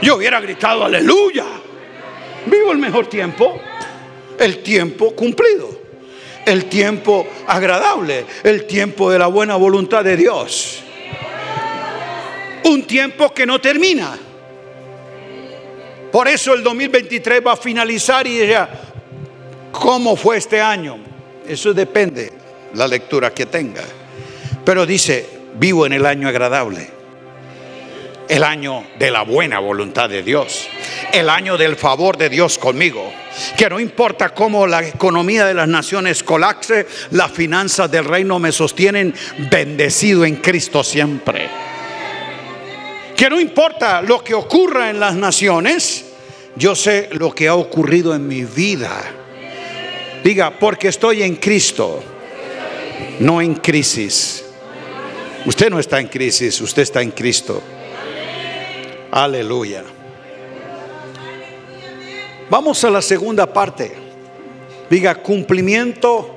[0.03, 1.45] Yo hubiera gritado, aleluya,
[2.47, 3.61] vivo el mejor tiempo,
[4.39, 5.85] el tiempo cumplido
[6.47, 10.81] el tiempo agradable, el tiempo de la buena voluntad de Dios.
[12.65, 14.19] Un tiempo que no termina.
[16.11, 18.69] Por eso el 2023 va a finalizar y ya,
[19.73, 20.99] ¿cómo fue este año?
[21.47, 22.33] Eso depende
[22.75, 23.83] la lectura que tenga.
[24.65, 26.89] Pero dice, vivo en el año agradable,
[28.29, 30.69] el año de la buena voluntad de Dios,
[31.13, 33.13] el año del favor de Dios conmigo
[33.57, 38.53] que no importa cómo la economía de las naciones colapse, las finanzas del reino me
[38.53, 39.15] sostienen
[39.51, 41.49] bendecido en Cristo siempre.
[43.17, 46.05] Que no importa lo que ocurra en las naciones,
[46.57, 48.91] yo sé lo que ha ocurrido en mi vida.
[50.23, 52.03] Diga, porque estoy en Cristo,
[53.21, 54.45] no en crisis.
[55.47, 57.63] Usted no está en crisis, usted está en Cristo.
[59.17, 59.85] Aleluya.
[62.51, 63.95] Vamos a la segunda parte.
[64.91, 66.35] Diga, cumplimiento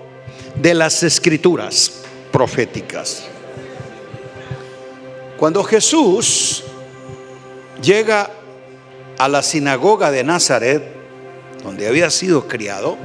[0.54, 3.24] de las escrituras proféticas.
[5.38, 6.66] Cuando Jesús
[7.82, 8.30] llega
[9.18, 10.84] a la sinagoga de Nazaret,
[11.64, 12.96] donde había sido criado,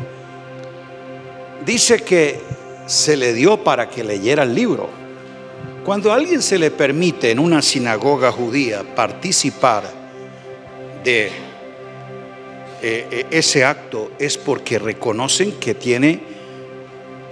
[1.65, 2.39] dice que
[2.85, 5.02] se le dio para que leyera el libro.
[5.85, 9.83] Cuando a alguien se le permite en una sinagoga judía participar
[11.03, 16.21] de eh, eh, ese acto es porque reconocen que tiene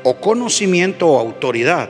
[0.02, 1.88] o conocimiento o autoridad.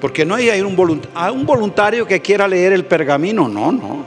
[0.00, 4.04] Porque no hay un, voluntario, un voluntario que quiera leer el pergamino, no, no.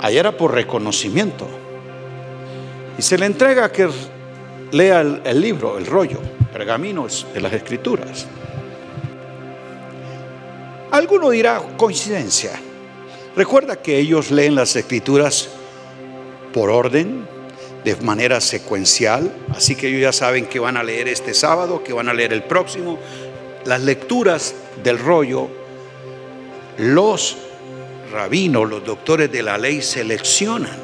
[0.00, 1.46] Ahí era por reconocimiento.
[2.98, 3.88] Y se le entrega que
[4.72, 6.20] lea el, libro, el rollo,
[6.52, 8.26] pergaminos de las escrituras.
[10.90, 12.52] Alguno dirá coincidencia.
[13.36, 15.48] Recuerda que ellos leen las escrituras
[16.52, 17.26] por orden,
[17.84, 21.92] de manera secuencial, así que ellos ya saben que van a leer este sábado, que
[21.92, 22.98] van a leer el próximo.
[23.64, 25.48] Las lecturas del rollo,
[26.78, 27.36] los
[28.10, 30.76] rabinos, los doctores de la ley seleccionan.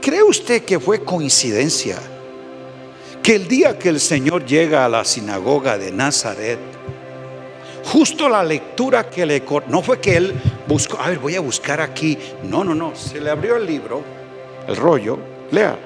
[0.00, 1.98] ¿Cree usted que fue coincidencia
[3.22, 6.58] que el día que el Señor llega a la sinagoga de Nazaret,
[7.92, 9.42] justo la lectura que le...
[9.68, 10.34] No fue que él
[10.66, 12.16] buscó, a ver, voy a buscar aquí.
[12.44, 14.02] No, no, no, se le abrió el libro,
[14.66, 15.18] el rollo,
[15.50, 15.76] lea.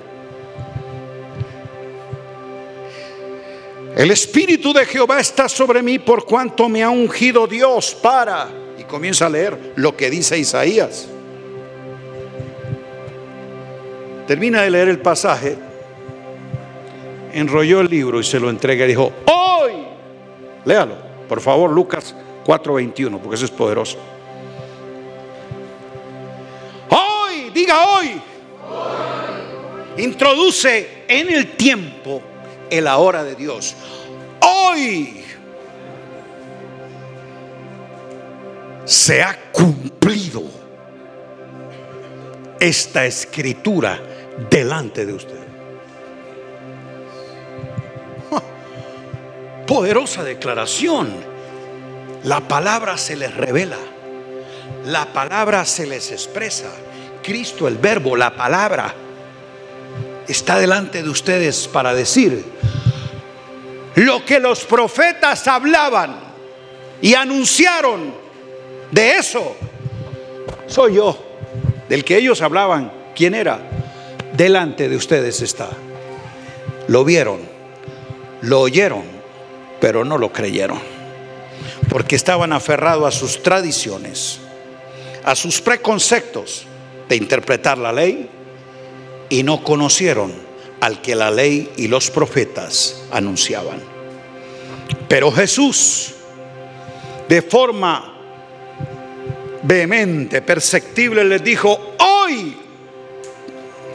[3.97, 9.25] El Espíritu de Jehová está sobre mí por cuanto me ha ungido Dios para comienza
[9.25, 11.09] a leer lo que dice Isaías.
[14.27, 15.57] Termina de leer el pasaje,
[17.33, 19.73] enrolló el libro y se lo entrega y dijo, hoy,
[20.67, 20.95] léalo,
[21.33, 22.15] por favor, Lucas
[22.45, 23.97] 4:21, porque eso es poderoso.
[26.91, 28.21] Hoy, diga hoy.
[29.97, 32.21] Introduce en el tiempo
[32.69, 33.75] el ahora de Dios.
[34.43, 35.25] Hoy
[38.85, 40.43] se ha cumplido
[42.61, 43.99] esta escritura
[44.51, 45.42] delante de usted.
[49.73, 51.11] Poderosa declaración.
[52.25, 53.79] La palabra se les revela.
[54.85, 56.71] La palabra se les expresa.
[57.23, 58.95] Cristo, el verbo, la palabra,
[60.29, 62.45] está delante de ustedes para decir
[63.95, 66.21] lo que los profetas hablaban
[67.01, 68.13] y anunciaron
[68.91, 69.57] de eso
[70.67, 71.19] soy yo,
[71.89, 72.93] del que ellos hablaban.
[73.17, 73.59] ¿Quién era?
[74.35, 75.71] Delante de ustedes está.
[76.89, 77.41] Lo vieron,
[78.43, 79.22] lo oyeron,
[79.83, 80.79] pero no lo creyeron.
[81.89, 84.39] Porque estaban aferrados a sus tradiciones,
[85.25, 86.65] a sus preconceptos
[87.09, 88.31] de interpretar la ley
[89.29, 90.33] y no conocieron
[90.81, 93.81] al que la ley y los profetas anunciaban.
[95.09, 96.15] Pero Jesús,
[97.29, 98.17] de forma
[99.65, 102.57] vehemente, perceptible, les dijo, hoy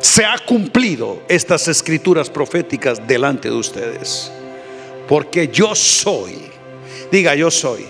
[0.01, 4.33] se ha cumplido estas escrituras proféticas delante de ustedes.
[5.08, 6.49] Porque yo soy,
[7.12, 7.86] diga yo soy.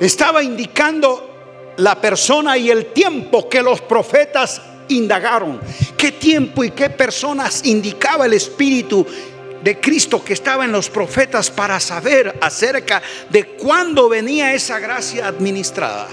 [0.00, 5.60] Estaba indicando la persona y el tiempo que los profetas indagaron.
[5.96, 9.06] ¿Qué tiempo y qué personas indicaba el Espíritu
[9.62, 15.26] de Cristo que estaba en los profetas para saber acerca de cuándo venía esa gracia
[15.26, 16.08] administrada.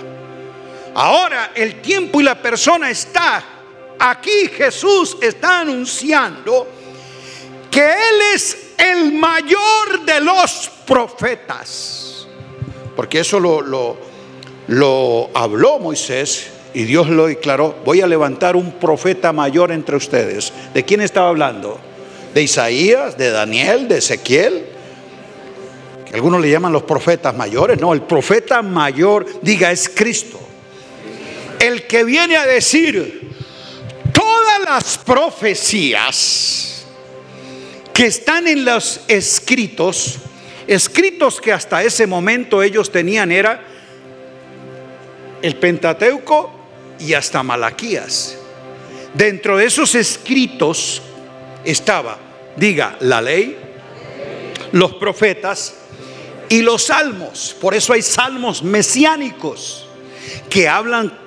[0.96, 3.44] Ahora el tiempo y la persona está
[4.00, 4.48] aquí.
[4.48, 6.68] Jesús está anunciando
[7.76, 12.28] que Él es el mayor de los profetas.
[12.96, 13.98] Porque eso lo, lo,
[14.68, 17.76] lo habló Moisés y Dios lo declaró.
[17.84, 20.54] Voy a levantar un profeta mayor entre ustedes.
[20.74, 21.80] ¿De quién estaba hablando?
[22.36, 24.66] de Isaías, de Daniel, de Ezequiel,
[26.06, 27.80] que algunos le llaman los profetas mayores.
[27.80, 30.38] No, el profeta mayor, diga, es Cristo.
[31.58, 33.32] El que viene a decir
[34.12, 36.75] todas las profecías
[37.96, 40.18] que están en los escritos,
[40.68, 43.64] escritos que hasta ese momento ellos tenían era
[45.42, 46.52] el Pentateuco
[47.00, 48.38] y hasta Malaquías.
[49.14, 51.02] Dentro de esos escritos
[51.64, 52.20] estaba
[52.58, 53.58] Diga, la ley,
[54.72, 55.76] los profetas
[56.48, 57.56] y los salmos.
[57.60, 59.88] Por eso hay salmos mesiánicos
[60.50, 61.18] que hablan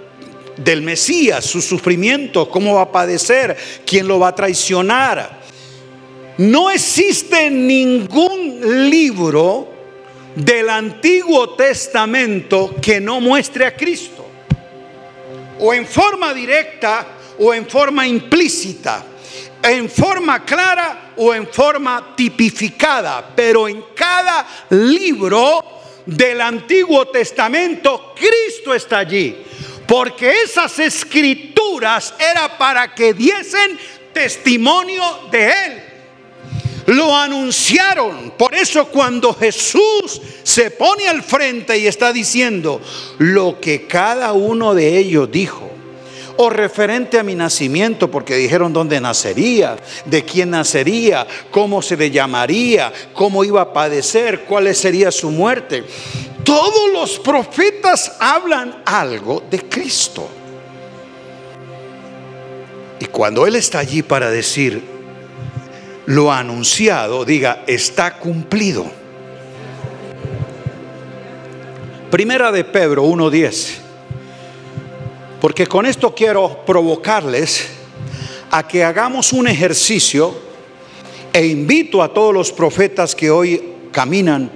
[0.56, 3.56] del Mesías, su sufrimiento, cómo va a padecer,
[3.86, 5.38] quién lo va a traicionar.
[6.38, 9.68] No existe ningún libro
[10.34, 14.26] del Antiguo Testamento que no muestre a Cristo.
[15.60, 17.06] O en forma directa
[17.38, 19.04] o en forma implícita
[19.62, 28.72] en forma clara o en forma tipificada, pero en cada libro del Antiguo Testamento Cristo
[28.72, 29.36] está allí,
[29.86, 33.78] porque esas escrituras era para que diesen
[34.12, 35.87] testimonio de Él.
[36.88, 38.30] Lo anunciaron.
[38.30, 42.80] Por eso cuando Jesús se pone al frente y está diciendo
[43.18, 45.68] lo que cada uno de ellos dijo,
[46.38, 49.76] o referente a mi nacimiento, porque dijeron dónde nacería,
[50.06, 55.84] de quién nacería, cómo se le llamaría, cómo iba a padecer, cuál sería su muerte.
[56.42, 60.26] Todos los profetas hablan algo de Cristo.
[62.98, 64.97] Y cuando Él está allí para decir
[66.08, 68.90] lo anunciado, diga, está cumplido.
[72.10, 73.74] Primera de Pedro 1.10.
[75.38, 77.68] Porque con esto quiero provocarles
[78.50, 80.34] a que hagamos un ejercicio
[81.30, 84.50] e invito a todos los profetas que hoy caminan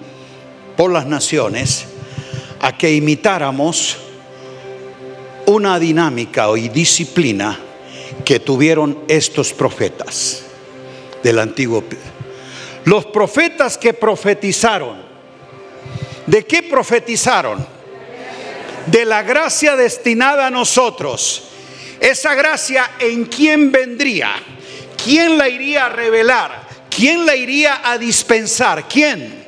[0.74, 1.84] por las naciones
[2.60, 3.98] a que imitáramos
[5.44, 7.60] una dinámica y disciplina
[8.24, 10.46] que tuvieron estos profetas
[11.22, 11.84] del antiguo.
[12.84, 15.02] Los profetas que profetizaron,
[16.26, 17.66] ¿de qué profetizaron?
[18.86, 21.44] De la gracia destinada a nosotros.
[22.00, 24.32] Esa gracia en quién vendría,
[25.02, 29.44] quién la iría a revelar, quién la iría a dispensar, quién.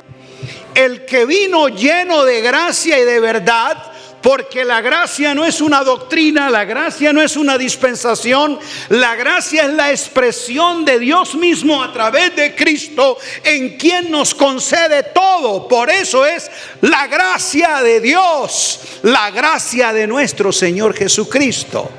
[0.73, 3.94] El que vino lleno de gracia y de verdad
[4.25, 8.57] porque la gracia no es una doctrina, la gracia no es una dispensación,
[8.89, 14.33] la gracia es la expresión de Dios mismo a través de Cristo en quien nos
[14.33, 15.67] concede todo.
[15.67, 16.49] Por eso es
[16.81, 21.91] la gracia de Dios, la gracia de nuestro Señor Jesucristo.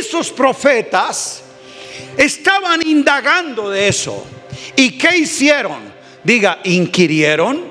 [0.00, 1.40] Esos profetas
[2.16, 4.26] estaban indagando de eso.
[4.74, 5.94] ¿Y qué hicieron?
[6.24, 7.62] Diga, inquirieron.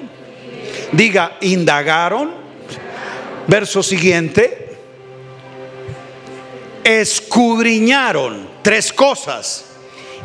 [0.93, 2.42] Diga, indagaron
[3.47, 4.77] Verso siguiente.
[6.83, 9.67] Escudriñaron tres cosas.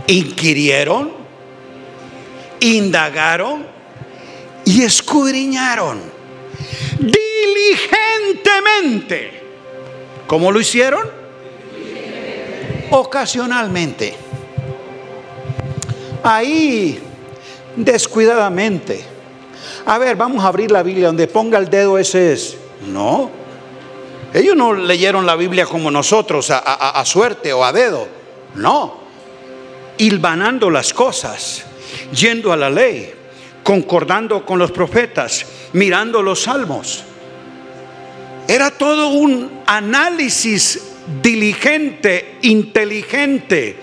[0.06, 1.12] Inquirieron,
[2.60, 3.66] indagaron
[4.64, 6.00] y escudriñaron
[6.98, 9.42] diligentemente.
[10.26, 11.08] ¿Cómo lo hicieron?
[12.90, 14.14] Ocasionalmente.
[16.22, 16.98] Ahí,
[17.76, 19.02] descuidadamente.
[19.86, 22.56] A ver, vamos a abrir la Biblia donde ponga el dedo ese es.
[22.86, 23.30] No.
[24.32, 28.06] Ellos no leyeron la Biblia como nosotros, a, suerte o a dedo.
[28.54, 28.98] No.
[29.96, 31.64] Hilvanando las cosas,
[32.12, 33.12] yendo a la ley,
[33.62, 37.04] concordando con los profetas, mirando los salmos.
[38.46, 40.82] Era todo un análisis
[41.22, 43.76] diligente, inteligente,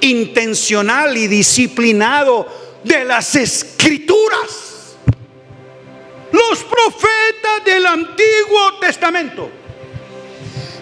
[0.00, 2.46] intencional y disciplinado
[2.82, 4.73] de las escrituras
[6.34, 9.48] los profetas del Antiguo Testamento,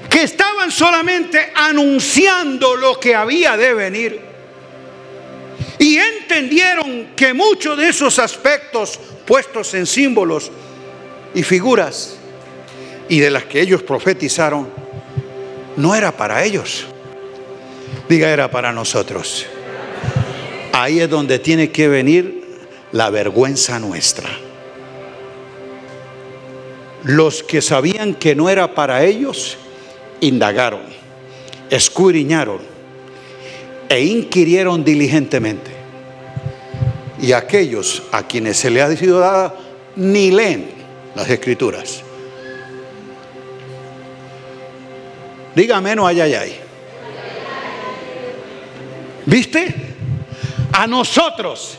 [0.09, 4.21] que estaban solamente anunciando lo que había de venir.
[5.79, 10.51] Y entendieron que muchos de esos aspectos puestos en símbolos
[11.35, 12.17] y figuras
[13.09, 14.71] y de las que ellos profetizaron,
[15.77, 16.87] no era para ellos.
[18.09, 19.47] Diga, era para nosotros.
[20.73, 22.43] Ahí es donde tiene que venir
[22.93, 24.31] la vergüenza nuestra.
[27.05, 29.57] Los que sabían que no era para ellos,
[30.21, 30.83] indagaron,
[31.71, 32.61] escudriñaron
[33.89, 35.71] e inquirieron diligentemente.
[37.21, 39.55] Y aquellos a quienes se le ha sido dada
[39.97, 40.71] ni leen
[41.15, 42.03] las escrituras.
[45.55, 46.61] Dígame no, ay, ay, ay.
[49.27, 49.75] ¿Viste?
[50.73, 51.79] A nosotros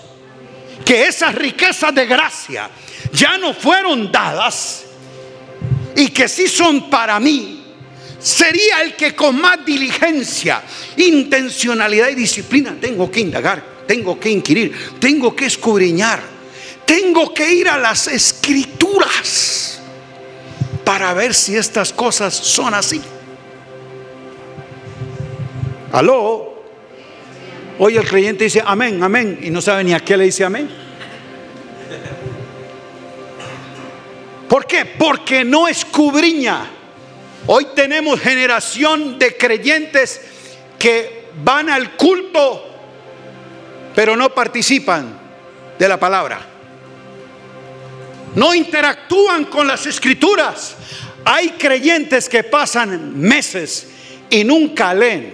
[0.86, 2.70] que esas riquezas de gracia
[3.12, 4.83] ya no fueron dadas
[5.96, 7.64] y que si son para mí,
[8.20, 10.62] sería el que con más diligencia,
[10.98, 16.22] intencionalidad y disciplina tengo que indagar, tengo que inquirir, tengo que escudriñar,
[16.86, 19.82] tengo que ir a las escrituras
[20.84, 23.02] para ver si estas cosas son así.
[25.92, 26.54] Aló.
[27.80, 30.83] Hoy el creyente dice amén, amén, y no sabe ni a qué le dice amén.
[34.54, 34.86] ¿Por qué?
[34.86, 36.70] Porque no escudriña.
[37.48, 40.22] Hoy tenemos generación de creyentes
[40.78, 42.64] que van al culto,
[43.96, 45.20] pero no participan
[45.80, 46.40] de la palabra.
[48.36, 50.76] No interactúan con las escrituras.
[51.26, 53.88] Hay creyentes que pasan meses
[54.30, 55.34] y nunca leen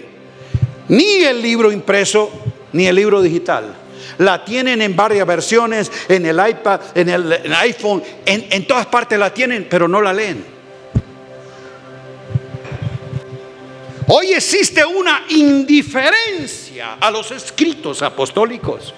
[0.88, 2.32] ni el libro impreso
[2.72, 3.79] ni el libro digital
[4.20, 9.18] la tienen en varias versiones, en el iPad, en el, iPhone, en, en todas partes
[9.18, 10.46] la tienen, pero no la leen.
[14.08, 18.94] Hoy existe una indiferencia a los escritos apostólicos.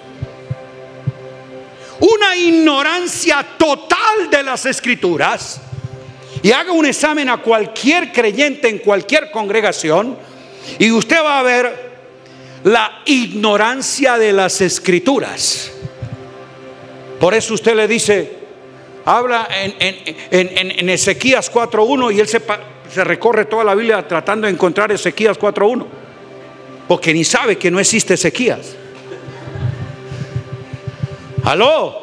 [2.00, 5.60] Una ignorancia total de las escrituras.
[6.42, 10.16] Y haga un examen a cualquier creyente en cualquier congregación
[10.78, 11.91] y usted va a ver
[12.64, 15.72] la ignorancia de las escrituras.
[17.18, 18.32] Por eso usted le dice,
[19.04, 19.74] habla en,
[20.30, 22.42] en, Ezequías 4.1 y él se,
[22.92, 25.86] se recorre toda la Biblia tratando de encontrar Ezequías 4.1.
[26.88, 28.74] porque ni sabe que no existe Ezequías.
[31.44, 32.02] Aló.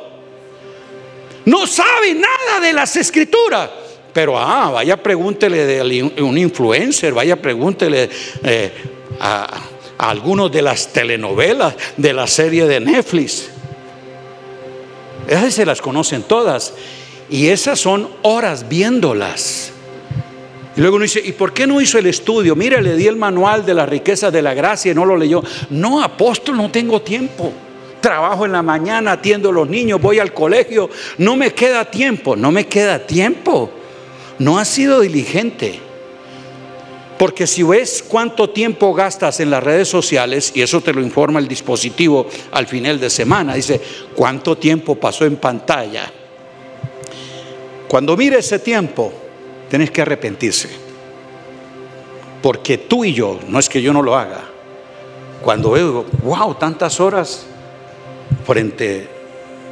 [1.46, 3.70] No sabe nada de las escrituras.
[4.14, 8.10] Pero, ah, vaya pregúntele de un influencer, vaya pregúntele
[8.44, 8.72] eh,
[9.20, 9.62] a,
[10.00, 13.50] a algunos de las telenovelas de la serie de Netflix.
[15.28, 16.74] Esas se las conocen todas.
[17.30, 19.74] Y esas son horas viéndolas.
[20.76, 22.56] Y luego uno dice, ¿y por qué no hizo el estudio?
[22.56, 25.44] Mire, le di el manual de la riqueza de la gracia y no lo leyó.
[25.70, 27.52] No, apóstol, no tengo tiempo.
[28.00, 30.90] Trabajo en la mañana, atiendo a los niños, voy al colegio.
[31.18, 33.70] No me queda tiempo, no me queda tiempo.
[34.40, 35.89] No ha sido diligente.
[37.20, 41.40] Porque si ves cuánto tiempo gastas en las redes sociales, y eso te lo informa
[41.40, 43.82] el dispositivo al final de semana, dice,
[44.16, 46.10] ¿cuánto tiempo pasó en pantalla?
[47.90, 49.12] Cuando mire ese tiempo,
[49.70, 50.70] tienes que arrepentirse.
[52.42, 54.46] Porque tú y yo, no es que yo no lo haga,
[55.44, 57.46] cuando veo, wow, tantas horas
[58.48, 59.10] frente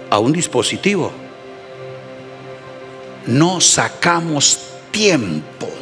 [0.10, 1.14] a un dispositivo,
[3.26, 4.60] no sacamos
[4.92, 5.77] tiempo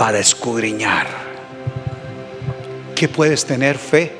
[0.00, 1.06] para escudriñar.
[2.96, 4.10] ¿Qué puedes tener fe?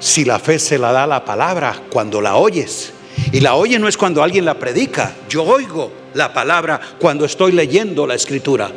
[0.00, 2.92] Si la fe se la da la palabra cuando la oyes.
[3.30, 5.14] Y la oye no es cuando alguien la predica.
[5.28, 8.68] Yo oigo la palabra cuando estoy leyendo la escritura.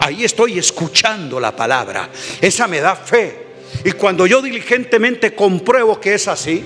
[0.00, 2.08] Ahí estoy escuchando la palabra.
[2.40, 3.48] Esa me da fe.
[3.84, 6.64] Y cuando yo diligentemente compruebo que es así,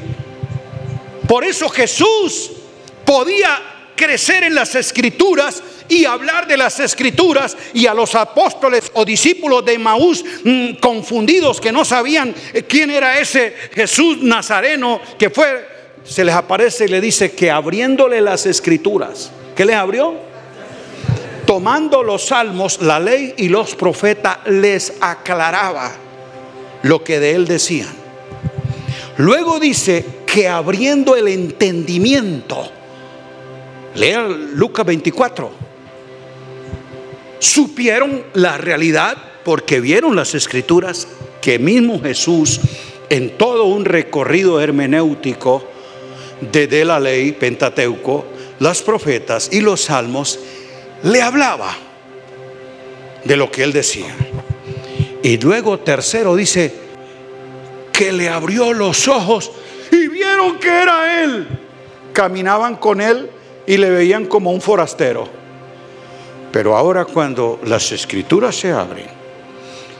[1.26, 2.52] por eso Jesús
[3.04, 9.05] podía crecer en las escrituras y hablar de las escrituras y a los apóstoles o
[9.05, 15.30] discípulos de Maús mm, confundidos que no sabían eh, quién era ese Jesús Nazareno que
[15.30, 15.66] fue,
[16.05, 20.14] se les aparece y le dice que abriéndole las escrituras, ¿qué les abrió?
[21.47, 25.92] Tomando los salmos, la ley y los profetas les aclaraba
[26.82, 28.07] lo que de él decían.
[29.18, 32.70] Luego dice que abriendo el entendimiento,
[33.97, 35.51] lea Lucas 24
[37.38, 41.09] supieron la realidad porque vieron las escrituras
[41.40, 42.61] que mismo Jesús
[43.09, 45.64] en todo un recorrido hermenéutico
[46.40, 48.26] de, la ley Pentateuco,
[48.59, 50.38] las profetas y los salmos,
[51.03, 51.74] le hablaba
[53.24, 54.14] de lo que él decía.
[55.22, 56.74] Y luego tercero dice
[57.92, 59.51] que le abrió los ojos
[59.90, 61.47] y vieron que era él.
[62.12, 63.30] Caminaban con él
[63.66, 65.28] y le veían como un forastero.
[66.52, 69.06] Pero ahora cuando las escrituras se abren,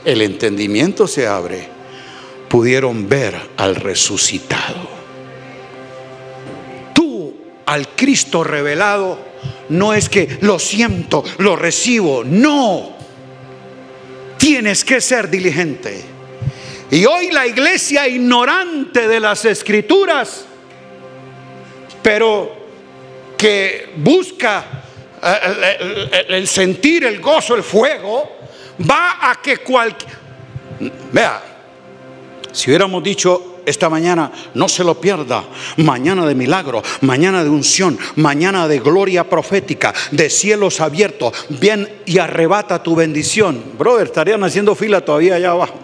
[0.05, 1.67] el entendimiento se abre,
[2.47, 4.87] pudieron ver al resucitado.
[6.93, 9.19] Tú al Cristo revelado
[9.69, 12.95] no es que lo siento, lo recibo, no.
[14.37, 16.01] Tienes que ser diligente.
[16.89, 20.45] Y hoy la iglesia ignorante de las escrituras,
[22.01, 22.56] pero
[23.37, 24.83] que busca
[26.29, 28.37] el, sentir, el gozo, el fuego,
[28.89, 30.11] va a que cualquier...
[31.11, 31.41] Vea,
[32.51, 35.43] si hubiéramos dicho esta mañana, no se lo pierda,
[35.77, 42.19] mañana de milagro, mañana de unción, mañana de gloria profética, de cielos abiertos, bien y
[42.19, 43.61] arrebata tu bendición.
[43.77, 45.79] Brother, estarían haciendo fila todavía allá abajo.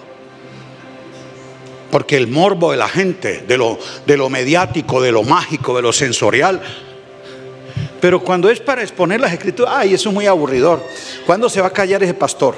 [1.91, 3.77] Porque el morbo de la gente, de lo,
[4.07, 6.61] de lo mediático, de lo mágico, de lo sensorial,
[8.03, 10.85] pero cuando es para exponer las escrituras, ay, eso es muy aburridor.
[11.25, 12.53] ¿Cuándo se va a callar ese pastor?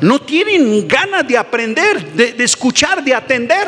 [0.00, 3.66] No tienen ganas de aprender, de, escuchar, de atender.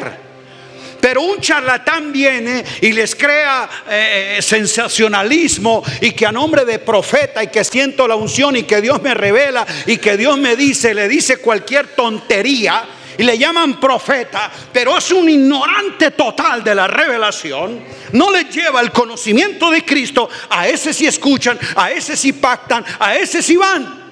[1.00, 7.42] Pero un charlatán viene y les crea eh, sensacionalismo y que a nombre de profeta
[7.42, 10.94] y que siento la unción y que Dios me revela y que Dios me dice,
[10.94, 12.84] le dice cualquier tontería
[13.18, 18.80] y le llaman profeta, pero es un ignorante total de la revelación, no le lleva
[18.80, 23.56] el conocimiento de Cristo, a ese sí escuchan, a ese sí pactan, a ese sí
[23.56, 24.03] van.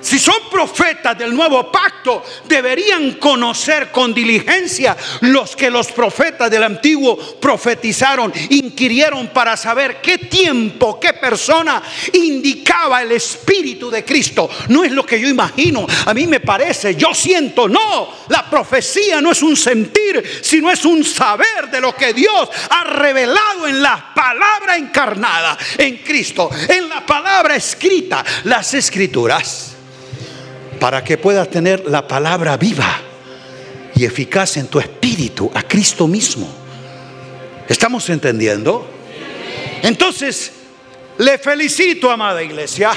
[0.00, 6.62] Si son profetas del nuevo pacto, deberían conocer con diligencia los que los profetas del
[6.62, 11.82] antiguo profetizaron, inquirieron para saber qué tiempo, qué persona
[12.12, 14.48] indicaba el Espíritu de Cristo.
[14.68, 19.20] No es lo que yo imagino, a mí me parece, yo siento, no, la profecía
[19.20, 23.82] no es un sentir, sino es un saber de lo que Dios ha revelado en
[23.82, 29.77] la palabra encarnada, en Cristo, en la palabra escrita, las escrituras
[30.78, 33.00] para que puedas tener la palabra viva
[33.94, 36.48] y eficaz en tu espíritu, a Cristo mismo.
[37.68, 38.88] ¿Estamos entendiendo?
[39.82, 40.52] Entonces,
[41.18, 42.92] le felicito, amada iglesia,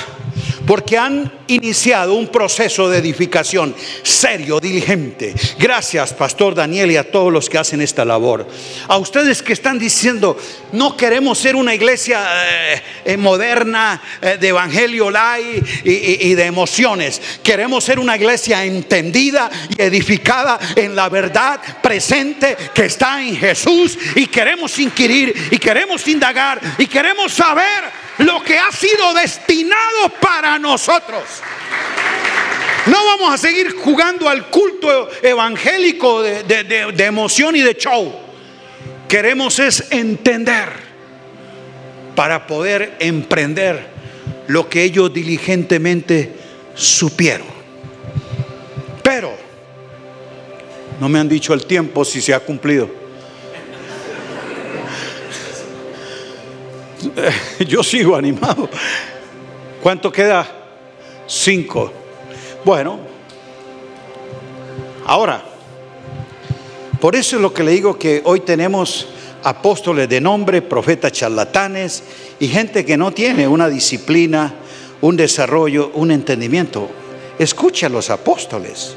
[0.65, 5.33] porque han iniciado un proceso de edificación serio, diligente.
[5.59, 8.47] Gracias, Pastor Daniel, y a todos los que hacen esta labor.
[8.87, 10.37] A ustedes que están diciendo,
[10.71, 16.45] no queremos ser una iglesia eh, eh, moderna eh, de evangelio light y, y de
[16.45, 17.21] emociones.
[17.43, 23.97] Queremos ser una iglesia entendida y edificada en la verdad presente que está en Jesús.
[24.15, 30.59] Y queremos inquirir y queremos indagar y queremos saber lo que ha sido destinado para
[30.59, 31.23] nosotros.
[32.87, 38.13] No vamos a seguir jugando al culto evangélico de, emoción y de show.
[39.07, 40.69] Queremos es entender
[42.15, 43.91] para poder emprender
[44.47, 46.33] lo que ellos diligentemente
[46.73, 47.47] supieron.
[49.03, 49.33] Pero
[50.99, 53.00] no me han dicho el tiempo si se ha cumplido.
[57.67, 58.69] yo sigo animado.
[59.81, 60.47] ¿Cuánto queda?
[61.27, 61.91] Cinco.
[62.63, 62.99] Bueno,
[65.05, 65.43] ahora,
[66.99, 69.07] por eso es lo que le digo que hoy tenemos
[69.43, 72.03] apóstoles de nombre, profetas charlatanes
[72.39, 74.53] y gente que no tiene una disciplina,
[75.01, 76.89] un desarrollo, un entendimiento.
[77.39, 78.95] Escucha a los apóstoles.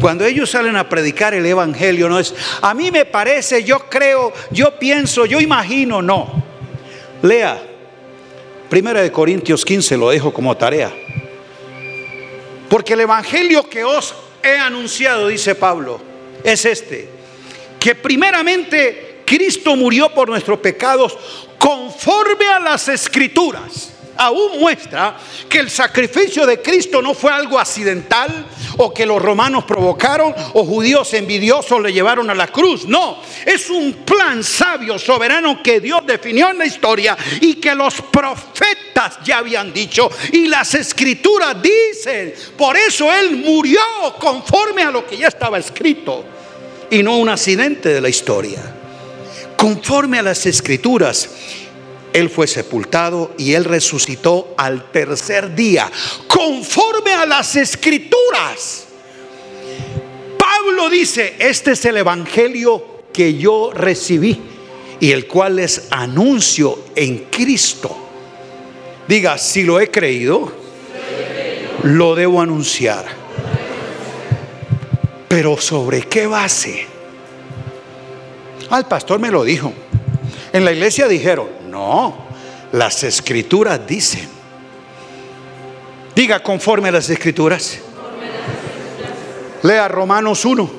[0.00, 4.32] Cuando ellos salen a predicar el Evangelio, no es, a mí me parece, yo creo,
[4.50, 6.53] yo pienso, yo imagino, no.
[7.24, 7.58] Lea,
[8.68, 10.92] Primera de Corintios 15, lo dejo como tarea.
[12.68, 16.00] Porque el Evangelio que os he anunciado, dice Pablo,
[16.42, 17.08] es este,
[17.80, 21.16] que primeramente Cristo murió por nuestros pecados
[21.58, 25.16] conforme a las escrituras aún muestra
[25.48, 28.46] que el sacrificio de Cristo no fue algo accidental
[28.78, 32.86] o que los romanos provocaron o judíos envidiosos le llevaron a la cruz.
[32.86, 38.00] No, es un plan sabio, soberano que Dios definió en la historia y que los
[38.02, 42.34] profetas ya habían dicho y las escrituras dicen.
[42.56, 43.80] Por eso Él murió
[44.18, 46.24] conforme a lo que ya estaba escrito
[46.90, 48.60] y no un accidente de la historia.
[49.56, 51.28] Conforme a las escrituras.
[52.14, 55.90] Él fue sepultado y Él resucitó al tercer día,
[56.28, 58.86] conforme a las escrituras.
[60.38, 64.40] Pablo dice, este es el Evangelio que yo recibí
[65.00, 67.96] y el cual les anuncio en Cristo.
[69.08, 70.52] Diga, si lo he creído,
[71.82, 73.06] lo debo anunciar.
[75.26, 76.86] Pero ¿sobre qué base?
[78.70, 79.72] Al pastor me lo dijo.
[80.52, 82.14] En la iglesia dijeron, no,
[82.72, 84.28] las escrituras dicen.
[86.14, 87.80] Diga conforme a las escrituras.
[89.62, 90.70] Lea Romanos 1,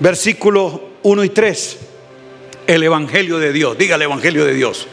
[0.00, 1.78] versículos 1 y 3.
[2.66, 3.78] El Evangelio de Dios.
[3.78, 4.88] Diga el Evangelio de Dios.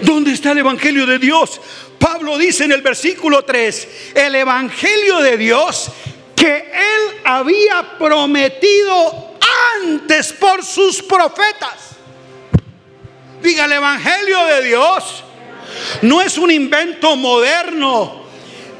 [0.00, 1.60] ¿Dónde está el Evangelio de Dios?
[1.98, 5.90] Pablo dice en el versículo 3, el Evangelio de Dios
[6.34, 9.34] que él había prometido
[9.82, 11.93] antes por sus profetas.
[13.44, 15.22] Diga, el Evangelio de Dios
[16.00, 18.22] no es un invento moderno,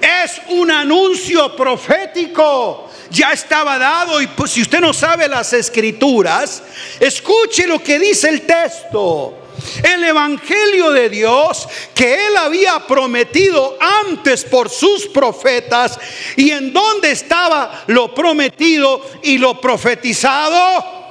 [0.01, 2.89] es un anuncio profético.
[3.11, 6.63] Ya estaba dado y pues, si usted no sabe las escrituras,
[6.99, 9.37] escuche lo que dice el texto.
[9.83, 15.99] El Evangelio de Dios que Él había prometido antes por sus profetas
[16.37, 21.04] y en dónde estaba lo prometido y lo profetizado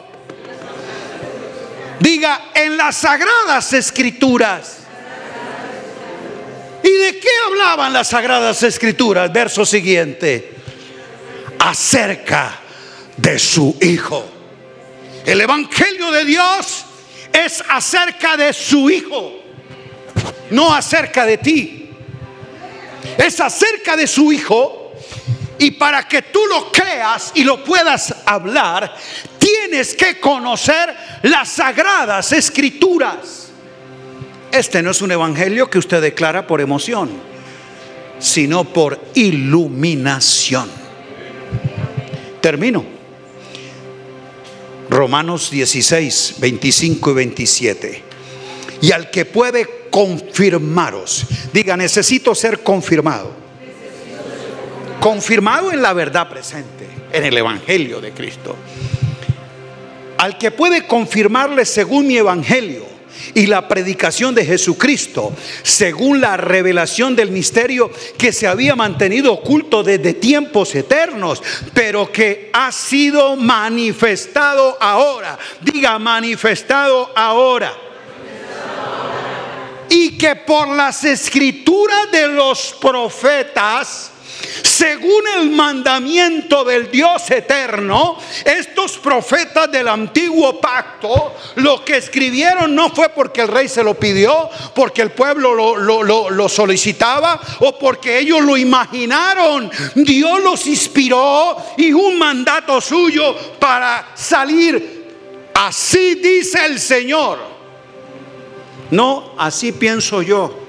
[1.99, 4.79] Diga, en las sagradas escrituras.
[6.83, 9.31] ¿Y de qué hablaban las sagradas escrituras?
[9.31, 10.55] Verso siguiente.
[11.59, 12.59] Acerca
[13.17, 14.25] de su Hijo.
[15.25, 16.85] El Evangelio de Dios
[17.31, 19.31] es acerca de su Hijo,
[20.51, 21.89] no acerca de ti.
[23.17, 24.82] Es acerca de su Hijo
[25.63, 28.93] y para que tú lo creas y lo puedas hablar,
[29.39, 33.47] tienes que conocer las sagradas escrituras.
[34.51, 37.11] Este no es un evangelio que usted declara por emoción,
[38.19, 40.69] sino por iluminación.
[42.41, 42.83] Termino.
[44.89, 48.03] Romanos 16, 25 y 27.
[48.81, 53.42] Y al que puede confirmaros, diga, necesito ser confirmado.
[55.03, 58.55] Confirmado en la verdad presente, en el Evangelio de Cristo
[60.23, 62.85] al que puede confirmarle según mi evangelio
[63.33, 65.33] y la predicación de Jesucristo,
[65.63, 71.43] según la revelación del misterio que se había mantenido oculto desde tiempos eternos,
[71.73, 75.37] pero que ha sido manifestado ahora.
[75.59, 77.73] Diga, manifestado ahora.
[79.89, 84.12] y que por las escrituras de los profetas,
[84.63, 92.89] según el mandamiento del Dios eterno, estos profetas del antiguo pacto, lo que escribieron no
[92.89, 98.41] fue porque el rey se lo pidió, porque el pueblo lo, solicitaba o porque ellos
[98.41, 99.71] lo imaginaron.
[99.95, 105.03] Dios los inspiró y un mandato suyo para salir.
[105.53, 107.39] Así dice el Señor.
[108.91, 110.59] No, así pienso yo.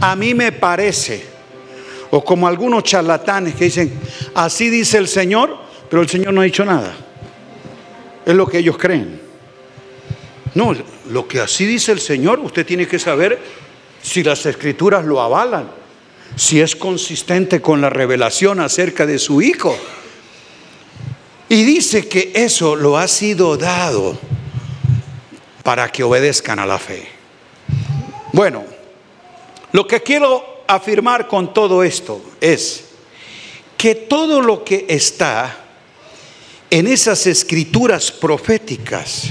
[0.00, 1.31] A mí me parece
[2.14, 3.90] o como algunos charlatanes que dicen,
[4.34, 5.56] así dice el Señor,
[5.88, 6.94] pero el Señor no ha dicho nada.
[8.26, 9.18] Es lo que ellos creen.
[10.54, 10.76] No,
[11.08, 13.40] lo que así dice el Señor, usted tiene que saber
[14.02, 15.70] si las escrituras lo avalan,
[16.36, 19.74] si es consistente con la revelación acerca de su Hijo.
[21.48, 24.18] Y dice que eso lo ha sido dado
[25.62, 27.08] para que obedezcan a la fe.
[28.34, 28.64] Bueno,
[29.72, 32.84] lo que quiero afirmar con todo esto es
[33.76, 35.58] que todo lo que está
[36.70, 39.30] en esas escrituras proféticas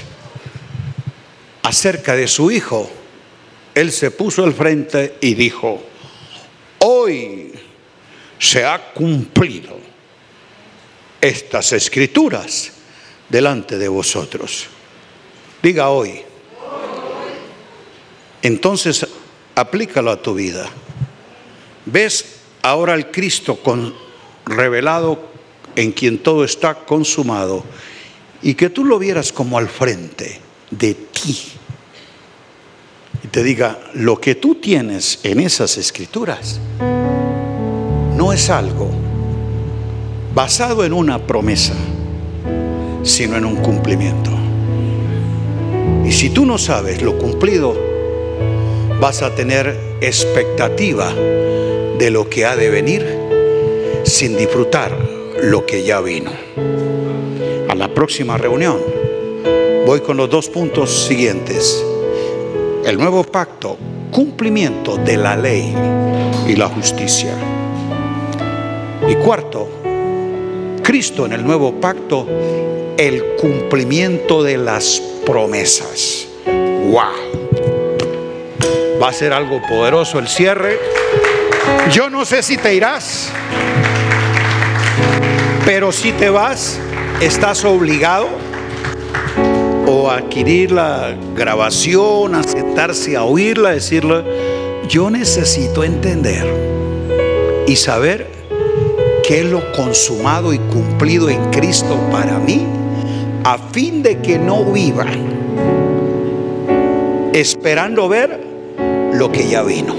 [1.64, 2.89] acerca de su hijo,
[3.74, 5.82] él se puso al frente y dijo,
[6.80, 7.52] hoy
[8.38, 9.80] se ha cumplido
[11.20, 12.72] estas escrituras
[13.30, 14.68] delante de vosotros.
[15.62, 16.22] Diga hoy.
[18.42, 19.06] Entonces,
[19.56, 20.70] aplícalo a tu vida.
[21.86, 22.26] ¿Ves
[22.62, 23.60] ahora al Cristo
[24.46, 25.32] revelado
[25.76, 27.64] en quien todo está consumado
[28.42, 31.38] y que tú lo vieras como al frente de ti?
[33.24, 36.60] Y te diga, lo que tú tienes en esas escrituras
[38.16, 38.90] no es algo
[40.34, 41.74] basado en una promesa,
[43.04, 44.32] sino en un cumplimiento.
[46.06, 47.91] Y si tú no sabes lo cumplido,
[49.02, 53.04] vas a tener expectativa de lo que ha de venir
[54.04, 54.95] sin disfrutar
[55.41, 56.30] lo que ya vino.
[57.68, 58.78] A la próxima reunión
[59.88, 61.84] voy con los dos puntos siguientes.
[62.86, 63.76] El nuevo pacto,
[64.12, 65.74] cumplimiento de la ley
[66.47, 67.34] y la justicia.
[69.10, 69.68] Y cuarto,
[70.84, 72.28] Cristo en el nuevo pacto,
[72.97, 76.28] el cumplimiento de las promesas.
[76.45, 77.41] ¡Wow!
[79.02, 80.78] Va a ser algo poderoso el cierre.
[81.91, 83.32] Yo no sé si te irás,
[85.66, 86.80] pero si te vas,
[87.20, 88.28] estás obligado
[89.88, 94.24] o a adquirir la grabación, a sentarse a oírla, decirle,
[94.88, 96.45] yo necesito entender
[97.68, 98.28] y saber
[99.28, 102.68] qué es lo consumado y cumplido en Cristo para mí,
[103.43, 105.08] a fin de que no viva
[107.34, 108.51] esperando ver
[109.22, 109.93] lo que ya vino.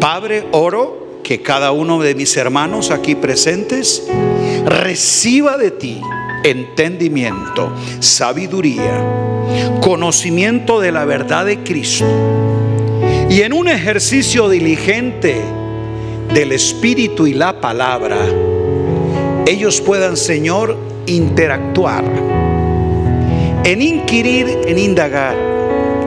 [0.00, 4.08] Padre, oro que cada uno de mis hermanos aquí presentes
[4.64, 6.00] reciba de ti
[6.42, 9.04] entendimiento, sabiduría,
[9.82, 12.06] conocimiento de la verdad de Cristo.
[13.28, 15.42] Y en un ejercicio diligente
[16.32, 18.16] del Espíritu y la palabra,
[19.46, 22.04] ellos puedan, Señor, interactuar,
[23.64, 25.47] en inquirir, en indagar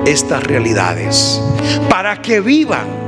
[0.06, 1.42] estas realidades,
[1.90, 3.02] para que vivan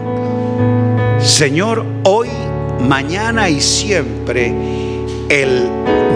[1.23, 2.27] Señor, hoy,
[2.81, 4.53] mañana y siempre
[5.29, 5.69] el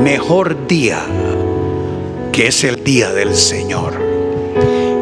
[0.03, 0.99] mejor día,
[2.33, 3.93] que es el día del Señor.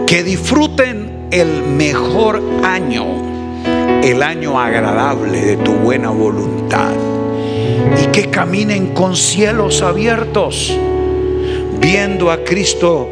[0.05, 3.03] Que disfruten el mejor año,
[4.03, 6.93] el año agradable de tu buena voluntad.
[8.03, 10.71] Y que caminen con cielos abiertos,
[11.82, 13.09] viendo a Cristo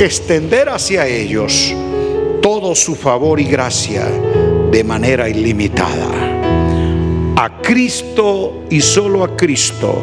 [0.00, 1.74] extender hacia ellos
[2.40, 4.06] todo su favor y gracia
[4.70, 6.08] de manera ilimitada.
[7.36, 10.02] A Cristo y solo a Cristo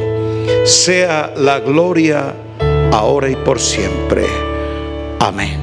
[0.65, 2.33] sea la gloria
[2.91, 4.25] ahora y por siempre.
[5.19, 5.59] Amén.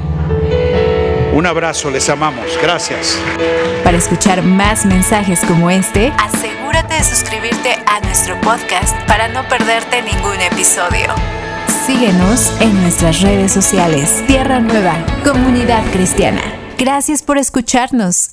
[1.33, 2.47] Un abrazo, les amamos.
[2.61, 3.19] Gracias.
[3.83, 10.03] Para escuchar más mensajes como este, asegúrate de suscribirte a nuestro podcast para no perderte
[10.03, 11.15] ningún episodio.
[11.87, 14.25] Síguenos en nuestras redes sociales.
[14.27, 16.43] Tierra Nueva, Comunidad Cristiana.
[16.79, 18.31] Gracias por escucharnos.